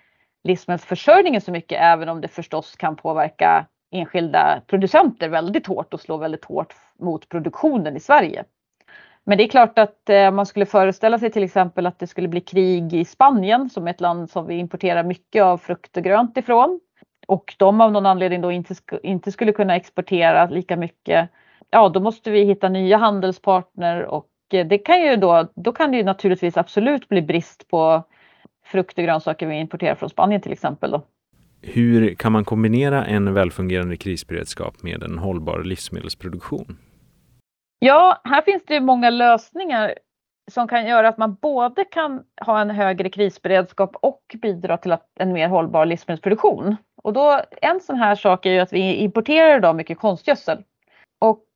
[0.45, 6.17] livsmedelsförsörjningen så mycket även om det förstås kan påverka enskilda producenter väldigt hårt och slå
[6.17, 8.45] väldigt hårt mot produktionen i Sverige.
[9.25, 12.29] Men det är klart att eh, man skulle föreställa sig till exempel att det skulle
[12.29, 16.03] bli krig i Spanien som är ett land som vi importerar mycket av frukt och
[16.03, 16.81] grönt ifrån.
[17.27, 21.31] Och de av någon anledning då inte, inte skulle kunna exportera lika mycket.
[21.71, 25.97] Ja, då måste vi hitta nya handelspartner och det kan ju då, då kan det
[25.97, 28.03] ju naturligtvis absolut bli brist på
[28.65, 30.91] frukt och grönsaker vi importerar från Spanien till exempel.
[30.91, 31.03] Då.
[31.63, 36.79] Hur kan man kombinera en välfungerande krisberedskap med en hållbar livsmedelsproduktion?
[37.79, 39.95] Ja, här finns det många lösningar
[40.51, 45.07] som kan göra att man både kan ha en högre krisberedskap och bidra till att
[45.21, 46.77] en mer hållbar livsmedelsproduktion.
[47.03, 50.65] Och då, en sån här sak är ju att vi importerar idag mycket konstgödsel.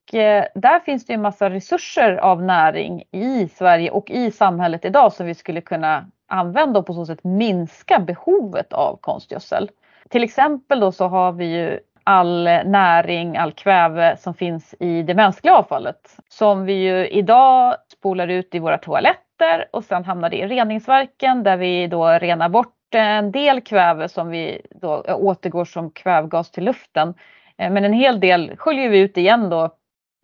[0.08, 4.84] Och eh, där finns det en massa resurser av näring i Sverige och i samhället
[4.84, 9.70] idag som vi skulle kunna använda och på så sätt minska behovet av konstgödsel.
[10.08, 15.14] Till exempel då så har vi ju all näring, all kväve som finns i det
[15.14, 20.36] mänskliga avfallet som vi ju idag spolar ut i våra toaletter och sen hamnar det
[20.36, 25.90] i reningsverken där vi då renar bort en del kväve som vi då återgår som
[25.90, 27.14] kvävgas till luften.
[27.58, 29.70] Eh, men en hel del sköljer vi ut igen då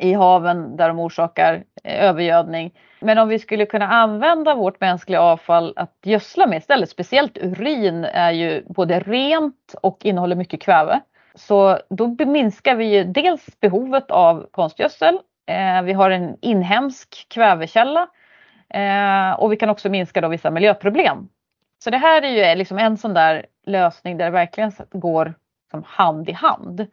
[0.00, 2.72] i haven där de orsakar eh, övergödning.
[3.00, 8.04] Men om vi skulle kunna använda vårt mänskliga avfall att gödsla med istället, speciellt urin
[8.04, 11.00] är ju både rent och innehåller mycket kväve.
[11.34, 15.18] Så då minskar vi ju dels behovet av konstgödsel.
[15.46, 18.08] Eh, vi har en inhemsk kvävekälla
[18.74, 21.28] eh, och vi kan också minska då vissa miljöproblem.
[21.84, 25.34] Så det här är ju liksom en sån där lösning där det verkligen går
[25.70, 26.86] som hand i hand.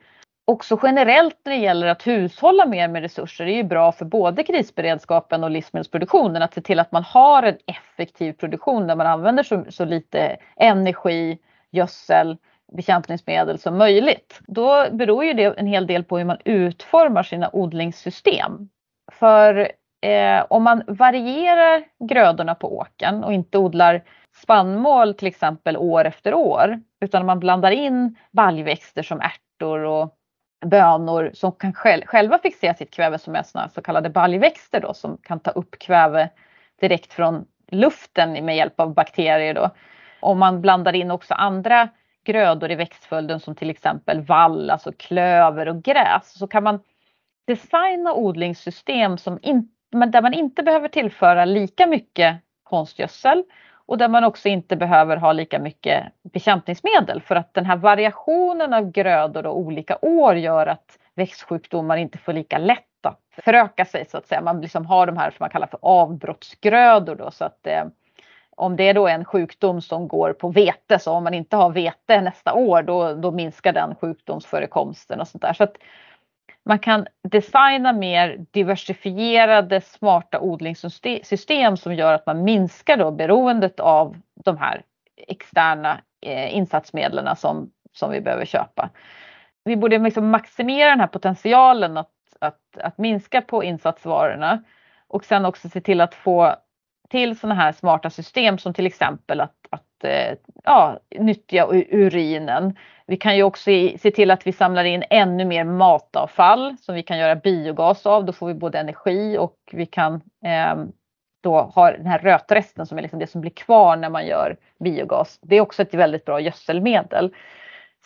[0.51, 4.43] Också generellt när det gäller att hushålla mer med resurser är ju bra för både
[4.43, 9.43] krisberedskapen och livsmedelsproduktionen att se till att man har en effektiv produktion där man använder
[9.43, 11.38] så, så lite energi,
[11.71, 12.38] gödsel,
[12.73, 14.39] bekämpningsmedel som möjligt.
[14.47, 18.69] Då beror ju det en hel del på hur man utformar sina odlingssystem.
[19.12, 24.03] För eh, om man varierar grödorna på åkern och inte odlar
[24.41, 30.16] spannmål till exempel år efter år utan man blandar in baljväxter som ärtor och
[30.65, 34.93] bönor som kan själv, själva fixera sitt kväve som är såna så kallade baljväxter då
[34.93, 36.29] som kan ta upp kväve
[36.81, 39.69] direkt från luften med hjälp av bakterier då.
[40.19, 41.89] Om man blandar in också andra
[42.25, 46.79] grödor i växtföljden som till exempel vall, alltså klöver och gräs så kan man
[47.47, 53.43] designa odlingssystem som in, där man inte behöver tillföra lika mycket konstgödsel
[53.88, 58.73] och där man också inte behöver ha lika mycket bekämpningsmedel för att den här variationen
[58.73, 64.06] av grödor och olika år gör att växtsjukdomar inte får lika lätt att föröka sig
[64.06, 64.41] så att säga.
[64.41, 67.86] Man liksom har de här som man kallar för avbrottsgrödor då så att eh,
[68.56, 71.69] om det är då en sjukdom som går på vete så om man inte har
[71.69, 75.54] vete nästa år då, då minskar den sjukdomsförekomsten och sånt där.
[75.54, 75.78] Så att
[76.67, 84.17] man kan designa mer diversifierade smarta odlingssystem som gör att man minskar då beroendet av
[84.45, 84.82] de här
[85.27, 88.89] externa eh, insatsmedlen som, som vi behöver köpa.
[89.63, 94.63] Vi borde liksom maximera den här potentialen att, att, att minska på insatsvarorna
[95.08, 96.56] och sen också se till att få
[97.10, 102.75] till sådana här smarta system som till exempel att, att eh, ja, nyttja urinen.
[103.07, 107.03] Vi kan ju också se till att vi samlar in ännu mer matavfall som vi
[107.03, 108.25] kan göra biogas av.
[108.25, 110.13] Då får vi både energi och vi kan
[110.45, 110.75] eh,
[111.43, 114.57] då ha den här rötresten som är liksom det som blir kvar när man gör
[114.79, 115.39] biogas.
[115.41, 117.35] Det är också ett väldigt bra gödselmedel.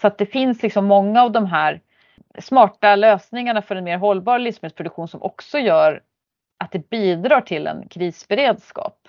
[0.01, 1.81] Så att det finns liksom många av de här
[2.39, 6.01] smarta lösningarna för en mer hållbar livsmedelsproduktion som också gör
[6.57, 9.00] att det bidrar till en krisberedskap.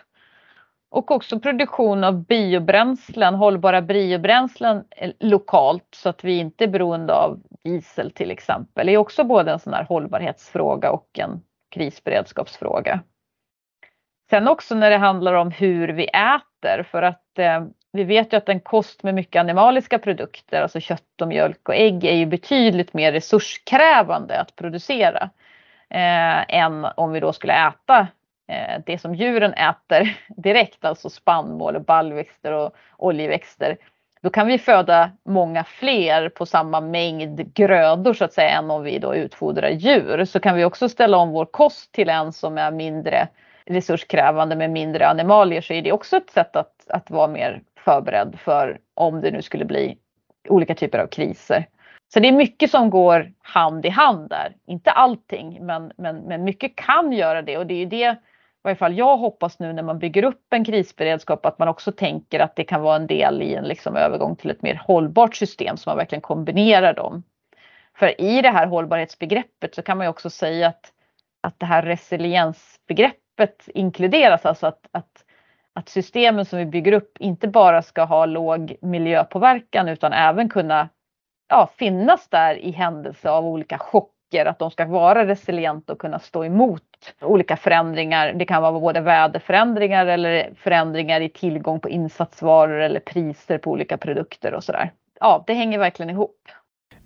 [0.93, 7.15] Och också produktion av biobränslen, hållbara biobränslen eh, lokalt så att vi inte är beroende
[7.15, 8.87] av diesel till exempel.
[8.87, 13.01] Det är också både en sån här hållbarhetsfråga och en krisberedskapsfråga.
[14.31, 18.37] Sen också när det handlar om hur vi äter för att eh, vi vet ju
[18.37, 22.27] att en kost med mycket animaliska produkter, alltså kött och mjölk och ägg är ju
[22.27, 25.31] betydligt mer resurskrävande att producera
[25.91, 28.07] eh, än om vi då skulle äta
[28.53, 33.77] Eh, det som djuren äter direkt, alltså spannmål och baljväxter och oljeväxter.
[34.23, 38.83] Då kan vi föda många fler på samma mängd grödor så att säga än om
[38.83, 40.25] vi då utfodrar djur.
[40.25, 43.29] Så kan vi också ställa om vår kost till en som är mindre
[43.67, 48.39] resurskrävande med mindre animalier så är det också ett sätt att, att vara mer förberedd
[48.39, 49.99] för om det nu skulle bli
[50.49, 51.67] olika typer av kriser.
[52.15, 54.57] Så det är mycket som går hand i hand där.
[54.67, 58.17] Inte allting, men, men, men mycket kan göra det och det är ju det
[58.63, 62.41] varje fall jag hoppas nu när man bygger upp en krisberedskap att man också tänker
[62.41, 65.77] att det kan vara en del i en liksom övergång till ett mer hållbart system
[65.77, 67.23] så man verkligen kombinerar dem.
[67.95, 70.93] För i det här hållbarhetsbegreppet så kan man ju också säga att,
[71.41, 75.25] att det här resiliensbegreppet inkluderas, alltså att, att,
[75.73, 80.89] att systemen som vi bygger upp inte bara ska ha låg miljöpåverkan utan även kunna
[81.49, 84.13] ja, finnas där i händelse av olika chocker,
[84.47, 86.83] att de ska vara resilienta och kunna stå emot
[87.21, 88.33] olika förändringar.
[88.33, 93.97] Det kan vara både väderförändringar eller förändringar i tillgång på insatsvaror eller priser på olika
[93.97, 94.93] produkter och sådär.
[95.21, 96.49] Ja, det hänger verkligen ihop.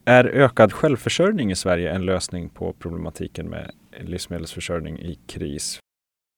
[0.05, 5.81] Är ökad självförsörjning i Sverige en lösning på problematiken med livsmedelsförsörjning i kris?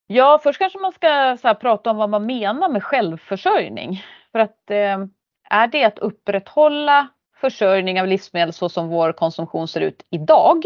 [0.07, 4.03] Ja, först kanske man ska så prata om vad man menar med självförsörjning.
[4.33, 5.07] För att eh,
[5.51, 7.09] är det att upprätthålla
[7.41, 10.63] försörjning av livsmedel så som vår konsumtion ser ut idag.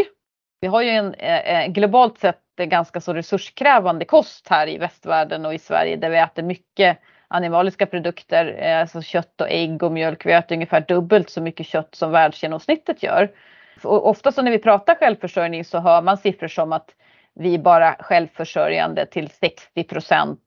[0.61, 5.47] Vi har ju en eh, eh globalt sett ganska så resurskrävande kost här i västvärlden
[5.47, 9.93] och i Sverige där vi äter mycket animaliska produkter, eh, alltså kött och ägg och
[9.93, 10.27] mjölk.
[10.27, 13.31] Vi äter ungefär dubbelt så mycket kött som världsgenomsnittet gör.
[13.83, 16.91] Och ofta så när vi pratar självförsörjning så hör man siffror som att
[17.35, 20.41] vi är bara självförsörjande till 60 procent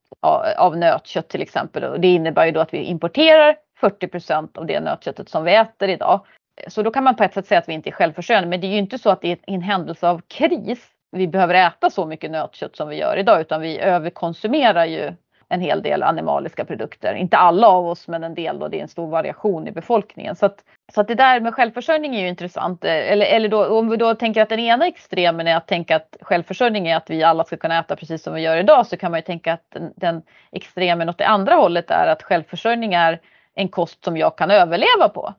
[0.57, 1.83] av nötkött till exempel.
[1.83, 5.89] Och det innebär ju då att vi importerar 40% av det nötköttet som vi äter
[5.89, 6.25] idag.
[6.67, 8.49] Så då kan man på ett sätt säga att vi inte är självförsörjande.
[8.49, 11.53] Men det är ju inte så att det är en händelse av kris vi behöver
[11.53, 15.13] äta så mycket nötkött som vi gör idag utan vi överkonsumerar ju
[15.49, 17.13] en hel del animaliska produkter.
[17.13, 20.35] Inte alla av oss men en del då, det är en stor variation i befolkningen.
[20.35, 20.63] Så att,
[20.93, 22.85] så att det där med självförsörjning är ju intressant.
[22.85, 26.17] Eller, eller då, om vi då tänker att den ena extremen är att tänka att
[26.21, 29.11] självförsörjning är att vi alla ska kunna äta precis som vi gör idag så kan
[29.11, 30.21] man ju tänka att den, den
[30.51, 33.21] extremen åt det andra hållet är att självförsörjning är
[33.55, 35.33] en kost som jag kan överleva på.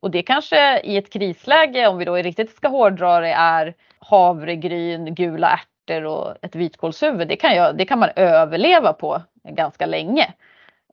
[0.00, 5.14] Och det kanske i ett krisläge, om vi då riktigt ska hårdra det, är havregryn,
[5.14, 7.28] gula ärtor och ett vitkålshuvud.
[7.28, 10.32] Det kan, jag, det kan man överleva på ganska länge.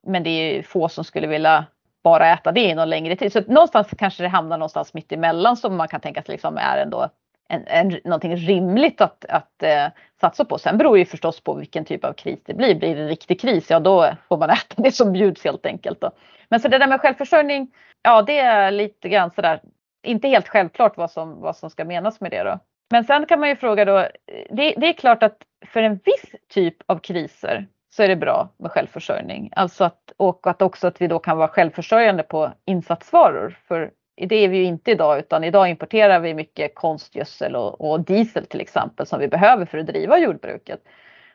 [0.04, 1.66] Men det är få som skulle vilja
[2.04, 3.34] bara äta det i någon längre tid.
[3.34, 6.78] Så någonstans kanske det hamnar någonstans mitt emellan som man kan tänka sig liksom är
[6.78, 7.10] ändå
[7.54, 9.88] en, en, någonting rimligt att, att eh,
[10.22, 10.58] satsa på.
[10.58, 12.76] Sen beror det förstås på vilken typ av kris det blir.
[12.76, 16.02] Blir det en riktig kris, ja då får man äta det som bjuds helt enkelt.
[16.02, 16.12] Då.
[16.50, 17.72] Men så det där med självförsörjning,
[18.04, 19.62] ja det är lite grann sådär,
[20.04, 22.60] inte helt självklart vad som, vad som ska menas med det då.
[22.92, 24.08] Men sen kan man ju fråga då,
[24.50, 28.50] det, det är klart att för en viss typ av kriser så är det bra
[28.58, 29.50] med självförsörjning.
[29.56, 33.58] Alltså att, och att också att vi då kan vara självförsörjande på insatsvaror.
[33.68, 38.00] För det är vi ju inte idag utan idag importerar vi mycket konstgödsel och, och
[38.00, 40.84] diesel till exempel som vi behöver för att driva jordbruket.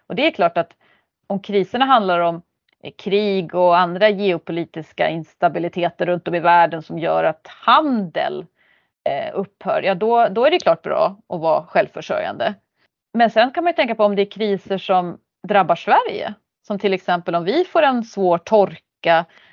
[0.07, 0.77] Och det är klart att
[1.27, 2.43] om kriserna handlar om
[2.83, 8.47] eh, krig och andra geopolitiska instabiliteter runt om i världen som gör att handel
[9.09, 12.55] eh, upphör, ja då, då är det klart bra att vara självförsörjande.
[13.15, 15.19] Men sen kan man ju tänka på om det är kriser som
[15.49, 16.35] drabbar Sverige.
[16.67, 18.88] Som till exempel om vi får en svår torka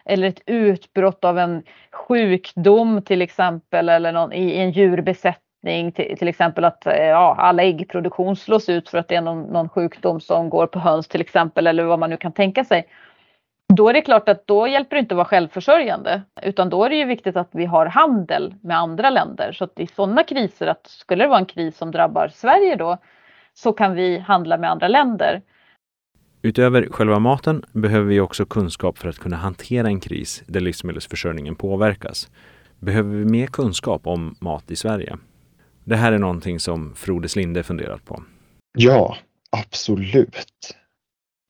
[0.05, 6.27] eller ett utbrott av en sjukdom till exempel eller någon, i en djurbesättning till, till
[6.27, 10.21] exempel att eh, ja, all äggproduktion slås ut för att det är någon, någon sjukdom
[10.21, 12.87] som går på höns till exempel eller vad man nu kan tänka sig.
[13.73, 16.89] Då är det klart att då hjälper det inte att vara självförsörjande utan då är
[16.89, 20.67] det ju viktigt att vi har handel med andra länder så att i sådana kriser,
[20.67, 22.97] att skulle det vara en kris som drabbar Sverige då
[23.53, 25.41] så kan vi handla med andra länder.
[26.45, 31.55] Utöver själva maten behöver vi också kunskap för att kunna hantera en kris där livsmedelsförsörjningen
[31.55, 32.29] påverkas.
[32.79, 35.17] Behöver vi mer kunskap om mat i Sverige?
[35.83, 38.23] Det här är någonting som Frode Slinde funderat på.
[38.77, 39.17] Ja,
[39.49, 40.75] absolut.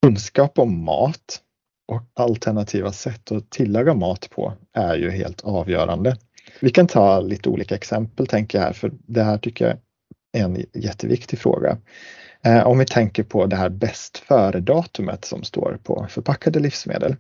[0.06, 1.42] Kunskap om mat
[1.88, 6.18] och alternativa sätt att tillaga mat på är ju helt avgörande.
[6.62, 9.78] Vi kan ta lite olika exempel tänker jag här, för det här tycker jag
[10.42, 11.78] är en jätteviktig fråga.
[12.46, 17.16] Eh, om vi tänker på det här bäst före-datumet som står på förpackade livsmedel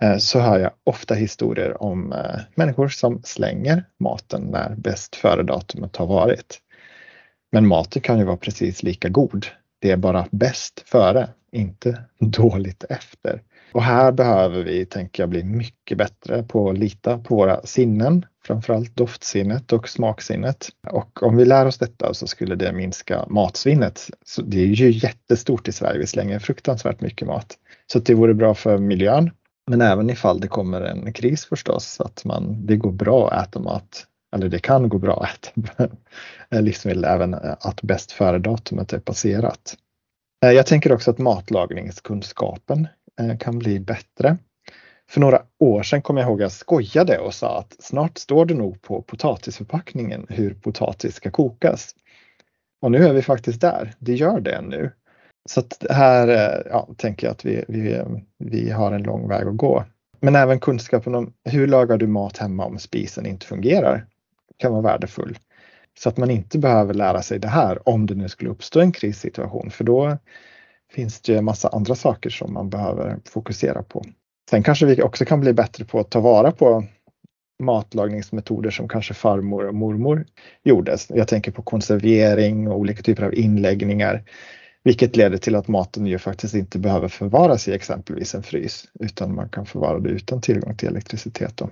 [0.00, 5.96] eh, så hör jag ofta historier om eh, människor som slänger maten när bäst före-datumet
[5.96, 6.58] har varit.
[7.52, 9.46] Men maten kan ju vara precis lika god.
[9.78, 13.42] Det är bara bäst före, inte dåligt efter.
[13.72, 18.26] Och här behöver vi, tänker jag, bli mycket bättre på att lita på våra sinnen,
[18.44, 20.68] framförallt doftsinnet och smaksinnet.
[20.90, 24.10] Och om vi lär oss detta så skulle det minska matsvinnet.
[24.24, 27.58] Så det är ju jättestort i Sverige, vi slänger fruktansvärt mycket mat.
[27.92, 29.30] Så det vore bra för miljön,
[29.70, 33.60] men även ifall det kommer en kris förstås, att man, det går bra att äta
[33.60, 35.52] mat eller det kan gå bra att
[36.50, 39.76] äta livsmedel även att bäst före-datumet är passerat.
[40.44, 42.88] Eh, jag tänker också att matlagningskunskapen
[43.20, 44.36] Eh, kan bli bättre.
[45.10, 48.46] För några år sedan kommer jag ihåg att jag skojade och sa att snart står
[48.46, 51.94] det nog på potatisförpackningen hur potatis ska kokas.
[52.82, 53.94] Och nu är vi faktiskt där.
[53.98, 54.90] Det gör det nu.
[55.48, 58.02] Så att här eh, ja, tänker jag att vi, vi,
[58.38, 59.84] vi har en lång väg att gå.
[60.20, 64.06] Men även kunskapen om hur lagar du mat hemma om spisen inte fungerar
[64.56, 65.38] kan vara värdefull.
[65.98, 68.92] Så att man inte behöver lära sig det här om det nu skulle uppstå en
[68.92, 70.18] krissituation för då
[70.90, 74.04] finns det massa andra saker som man behöver fokusera på.
[74.50, 76.84] Sen kanske vi också kan bli bättre på att ta vara på
[77.62, 80.26] matlagningsmetoder som kanske farmor och mormor
[80.64, 80.96] gjorde.
[81.08, 84.24] Jag tänker på konservering och olika typer av inläggningar,
[84.82, 89.34] vilket leder till att maten ju faktiskt inte behöver förvaras i exempelvis en frys, utan
[89.34, 91.56] man kan förvara det utan tillgång till elektricitet.
[91.56, 91.70] Då.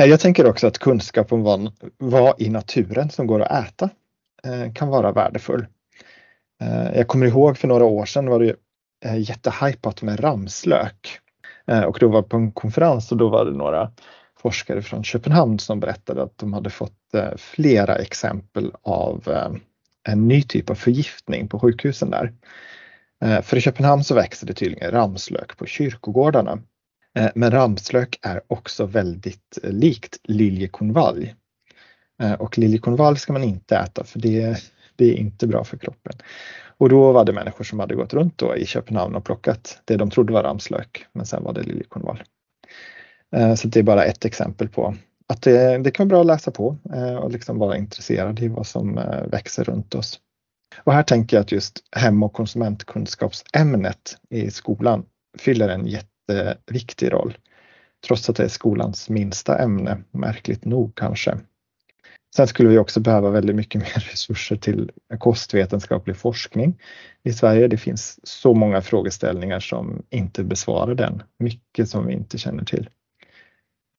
[0.00, 3.90] Eh, jag tänker också att kunskap om vad, vad i naturen som går att äta
[4.44, 5.66] eh, kan vara värdefull.
[6.60, 8.56] Eh, jag kommer ihåg för några år sedan var det
[9.04, 11.18] eh, jättehypat med ramslök.
[11.66, 13.90] Eh, och då var på en konferens och då var det några
[14.36, 16.96] forskare från Köpenhamn som berättade att de hade fått
[17.36, 19.50] flera exempel av
[20.08, 22.32] en ny typ av förgiftning på sjukhusen där.
[23.42, 26.58] För i Köpenhamn så växer det tydligen ramslök på kyrkogårdarna.
[27.34, 31.34] Men ramslök är också väldigt likt liljekonvalj.
[32.38, 34.58] Och liljekonvalj ska man inte äta för det
[35.00, 36.12] det är inte bra för kroppen.
[36.78, 39.96] Och då var det människor som hade gått runt då i Köpenhamn och plockat det
[39.96, 42.22] de trodde var ramslök, men sen var det liljekonval.
[43.36, 44.94] Eh, så det är bara ett exempel på
[45.26, 48.48] att det, det kan vara bra att läsa på eh, och liksom vara intresserad i
[48.48, 50.20] vad som eh, växer runt oss.
[50.84, 55.04] Och här tänker jag att just hem och konsumentkunskapsämnet i skolan
[55.38, 57.38] fyller en jätteviktig roll.
[58.06, 61.38] Trots att det är skolans minsta ämne, märkligt nog kanske.
[62.36, 66.78] Sen skulle vi också behöva väldigt mycket mer resurser till kostvetenskaplig forskning
[67.22, 67.68] i Sverige.
[67.68, 71.22] Det finns så många frågeställningar som inte besvarar den.
[71.38, 72.88] Mycket som vi inte känner till.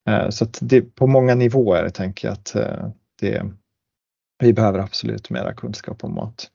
[0.08, 2.88] Eh, så att det, på många nivåer tänker jag att eh,
[3.20, 3.42] det,
[4.38, 6.50] vi behöver absolut mera kunskap om mat.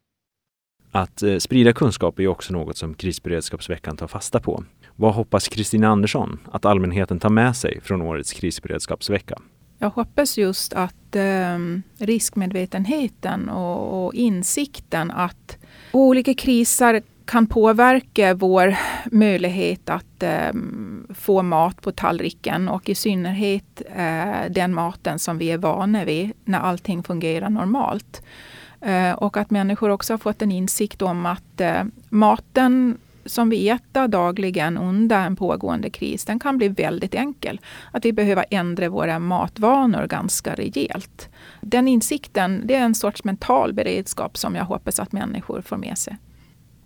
[0.92, 4.64] Att eh, sprida kunskap är också något som krisberedskapsveckan tar fasta på.
[4.96, 9.42] Vad hoppas Kristina Andersson att allmänheten tar med sig från årets krisberedskapsvecka?
[9.80, 11.58] Jag hoppas just att eh,
[11.98, 15.58] riskmedvetenheten och, och, insikten att
[15.92, 18.76] olika kriser kan påverka vår
[19.12, 20.54] möjlighet att eh,
[21.10, 26.32] få mat på tallriken och i synnerhet eh, den maten som vi är vana vid
[26.46, 28.22] när allting fungerar normalt.
[28.82, 32.98] Eh, och att människor också har fått en insikt om att eh, maten
[33.28, 37.60] som vi äter dagligen under en pågående kris, den kan bli väldigt enkel.
[37.92, 41.30] Att vi behöver ändra våra matvanor ganska rejält.
[41.62, 45.98] Den insikten, det är en sorts mental beredskap som jag hoppas att människor får med
[45.98, 46.18] sig.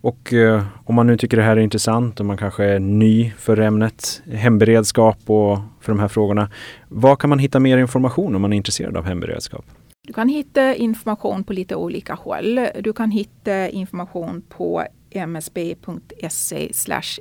[0.00, 3.32] Och eh, om man nu tycker det här är intressant och man kanske är ny
[3.38, 6.50] för ämnet hemberedskap och för de här frågorna.
[6.88, 9.64] Var kan man hitta mer information om man är intresserad av hemberedskap?
[10.06, 12.60] Du kan hitta information på lite olika håll.
[12.80, 14.84] Du kan hitta information på
[15.14, 16.70] msb.se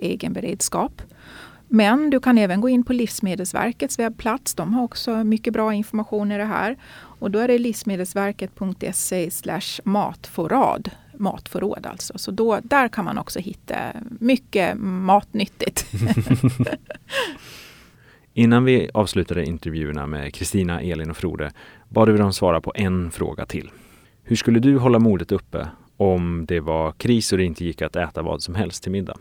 [0.02, 1.02] egenberedskap.
[1.74, 4.54] Men du kan även gå in på Livsmedelsverkets webbplats.
[4.54, 6.78] De har också mycket bra information i det här.
[6.94, 9.30] Och då är det livsmedelsverket.se
[9.84, 10.90] matförråd.
[11.18, 12.18] Matförråd alltså.
[12.18, 13.76] Så då, där kan man också hitta
[14.20, 15.86] mycket matnyttigt.
[18.34, 21.52] Innan vi avslutade intervjuerna med Kristina, Elin och Frode
[21.90, 23.72] bad vi dem svara på en fråga till.
[24.24, 25.68] Hur skulle du hålla modet uppe
[26.02, 29.18] om det var kris och det inte gick att äta vad som helst till middag?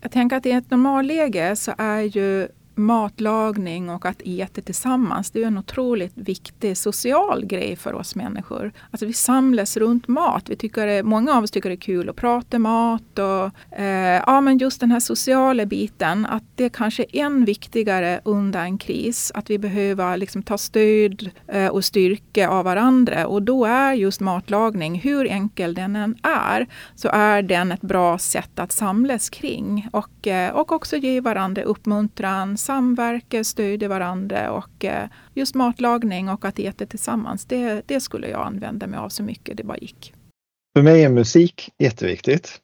[0.00, 5.42] Jag tänker att i ett normalläge så är ju matlagning och att äta tillsammans, det
[5.42, 8.72] är en otroligt viktig social grej för oss människor.
[8.90, 10.50] Alltså vi samlas runt mat.
[10.50, 14.40] Vi tycker många av oss tycker det är kul att prata mat och eh, ja,
[14.40, 19.32] men just den här sociala biten, att det kanske är än viktigare under en kris.
[19.34, 24.20] Att vi behöver liksom ta stöd eh, och styrka av varandra och då är just
[24.20, 29.88] matlagning, hur enkel den än är, så är den ett bra sätt att samlas kring
[29.92, 36.44] och, eh, och också ge varandra uppmuntran, samverka, stödja varandra och eh, just matlagning och
[36.44, 40.12] att äta tillsammans, det, det skulle jag använda mig av så mycket det bara gick.
[40.76, 42.60] För mig är musik jätteviktigt.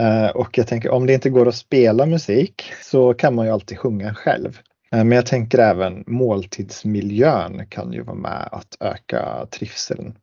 [0.00, 3.52] Eh, och jag tänker om det inte går att spela musik så kan man ju
[3.52, 4.58] alltid sjunga själv.
[4.92, 10.18] Eh, men jag tänker även måltidsmiljön kan ju vara med att öka trivseln.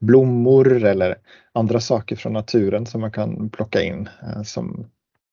[0.00, 1.16] Blommor eller
[1.52, 4.08] andra saker från naturen som man kan plocka in
[4.44, 4.86] som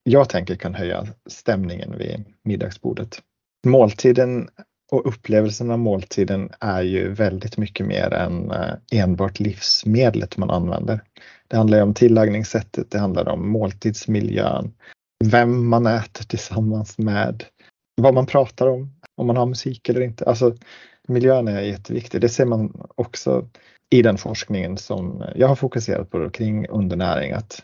[0.03, 3.21] jag tänker kan höja stämningen vid middagsbordet
[3.67, 4.49] måltiden
[4.91, 11.01] och upplevelsen av måltiden är ju väldigt mycket mer än eh, enbart livsmedlet man använder.
[11.47, 14.73] Det handlar om tillagningssättet, det handlar om måltidsmiljön,
[15.23, 17.43] vem man äter tillsammans med,
[18.01, 20.25] vad man pratar om, om man har musik eller inte.
[20.25, 20.55] Alltså,
[21.07, 22.21] miljön är jätteviktig.
[22.21, 23.49] Det ser man också
[23.89, 27.31] i den forskningen som jag har fokuserat på kring undernäring.
[27.31, 27.63] Att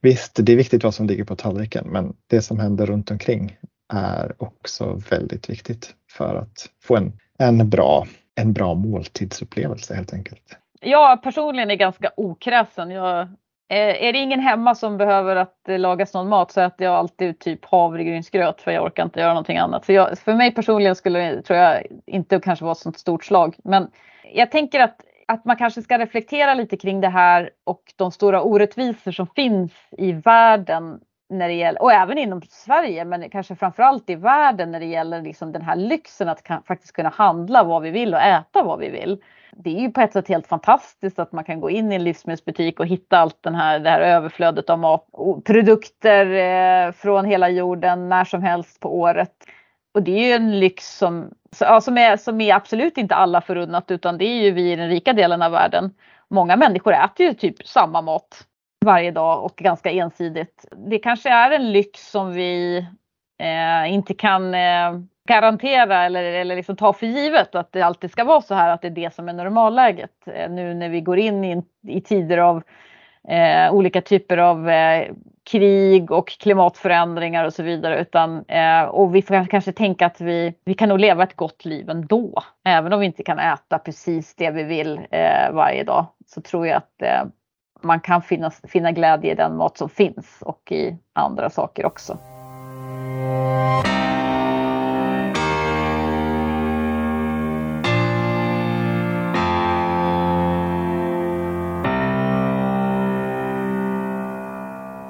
[0.00, 3.56] visst, det är viktigt vad som ligger på tallriken, men det som händer runt omkring
[3.90, 10.56] är också väldigt viktigt för att få en, en, bra, en bra måltidsupplevelse helt enkelt.
[10.80, 12.90] Jag personligen är ganska okräsen.
[12.90, 13.20] Jag,
[13.68, 16.94] eh, är det ingen hemma som behöver att eh, lagas någon mat så äter jag
[16.94, 19.84] alltid typ havregrynsgröt för jag orkar inte göra någonting annat.
[19.84, 23.56] Så jag, för mig personligen skulle tror jag inte kanske vara ett sånt stort slag.
[23.64, 23.90] Men
[24.34, 28.42] jag tänker att, att man kanske ska reflektera lite kring det här och de stora
[28.42, 31.00] orättvisor som finns i världen
[31.30, 35.22] när det gäller, och även inom Sverige men kanske framförallt i världen när det gäller
[35.22, 38.78] liksom den här lyxen att kan, faktiskt kunna handla vad vi vill och äta vad
[38.78, 39.22] vi vill.
[39.52, 42.04] Det är ju på ett sätt helt fantastiskt att man kan gå in i en
[42.04, 47.24] livsmedelsbutik och hitta allt den här, det här överflödet av mat och produkter eh, från
[47.24, 49.32] hela jorden när som helst på året.
[49.94, 53.40] Och det är ju en lyx som, ja, som, är, som är absolut inte alla
[53.40, 55.94] förunnat utan det är ju vi i den rika delen av världen.
[56.28, 58.46] Många människor äter ju typ samma mat
[58.84, 60.66] varje dag och ganska ensidigt.
[60.76, 62.78] Det kanske är en lyx som vi
[63.38, 68.24] eh, inte kan eh, garantera eller, eller liksom ta för givet att det alltid ska
[68.24, 70.10] vara så här att det är det som är normalläget.
[70.26, 72.62] Eh, nu när vi går in i, i tider av
[73.28, 75.12] eh, olika typer av eh,
[75.50, 78.00] krig och klimatförändringar och så vidare.
[78.00, 81.64] Utan, eh, och vi får kanske tänka att vi, vi kan nog leva ett gott
[81.64, 82.42] liv ändå.
[82.64, 86.66] Även om vi inte kan äta precis det vi vill eh, varje dag så tror
[86.66, 87.24] jag att eh,
[87.82, 92.18] man kan finna, finna glädje i den mat som finns och i andra saker också.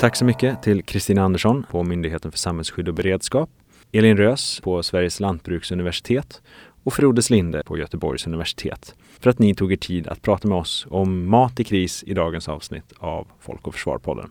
[0.01, 3.51] Tack så mycket till Kristina Andersson på Myndigheten för samhällsskydd och beredskap,
[3.93, 6.43] Elin Rös på Sveriges lantbruksuniversitet
[6.85, 10.59] och Frodes Slinde på Göteborgs universitet för att ni tog er tid att prata med
[10.59, 14.31] oss om mat i kris i dagens avsnitt av Folk och Försvar-podden.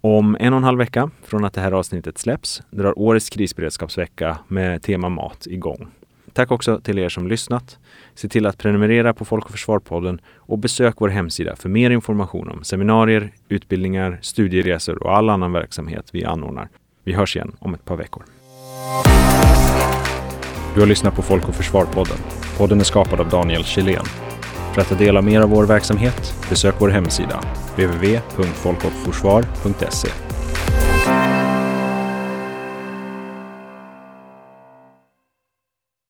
[0.00, 4.38] Om en och en halv vecka från att det här avsnittet släpps drar årets krisberedskapsvecka
[4.48, 5.88] med tema mat igång.
[6.32, 7.78] Tack också till er som lyssnat.
[8.14, 12.48] Se till att prenumerera på Folk och Försvar-podden och besök vår hemsida för mer information
[12.48, 16.68] om seminarier, utbildningar, studieresor och all annan verksamhet vi anordnar.
[17.04, 18.22] Vi hörs igen om ett par veckor.
[20.74, 22.18] Du har lyssnat på Folk och Försvar-podden.
[22.58, 24.04] Podden är skapad av Daniel Kjellén.
[24.74, 27.40] För att ta del av mer av vår verksamhet, besök vår hemsida
[27.76, 30.29] www.folkochforsvar.se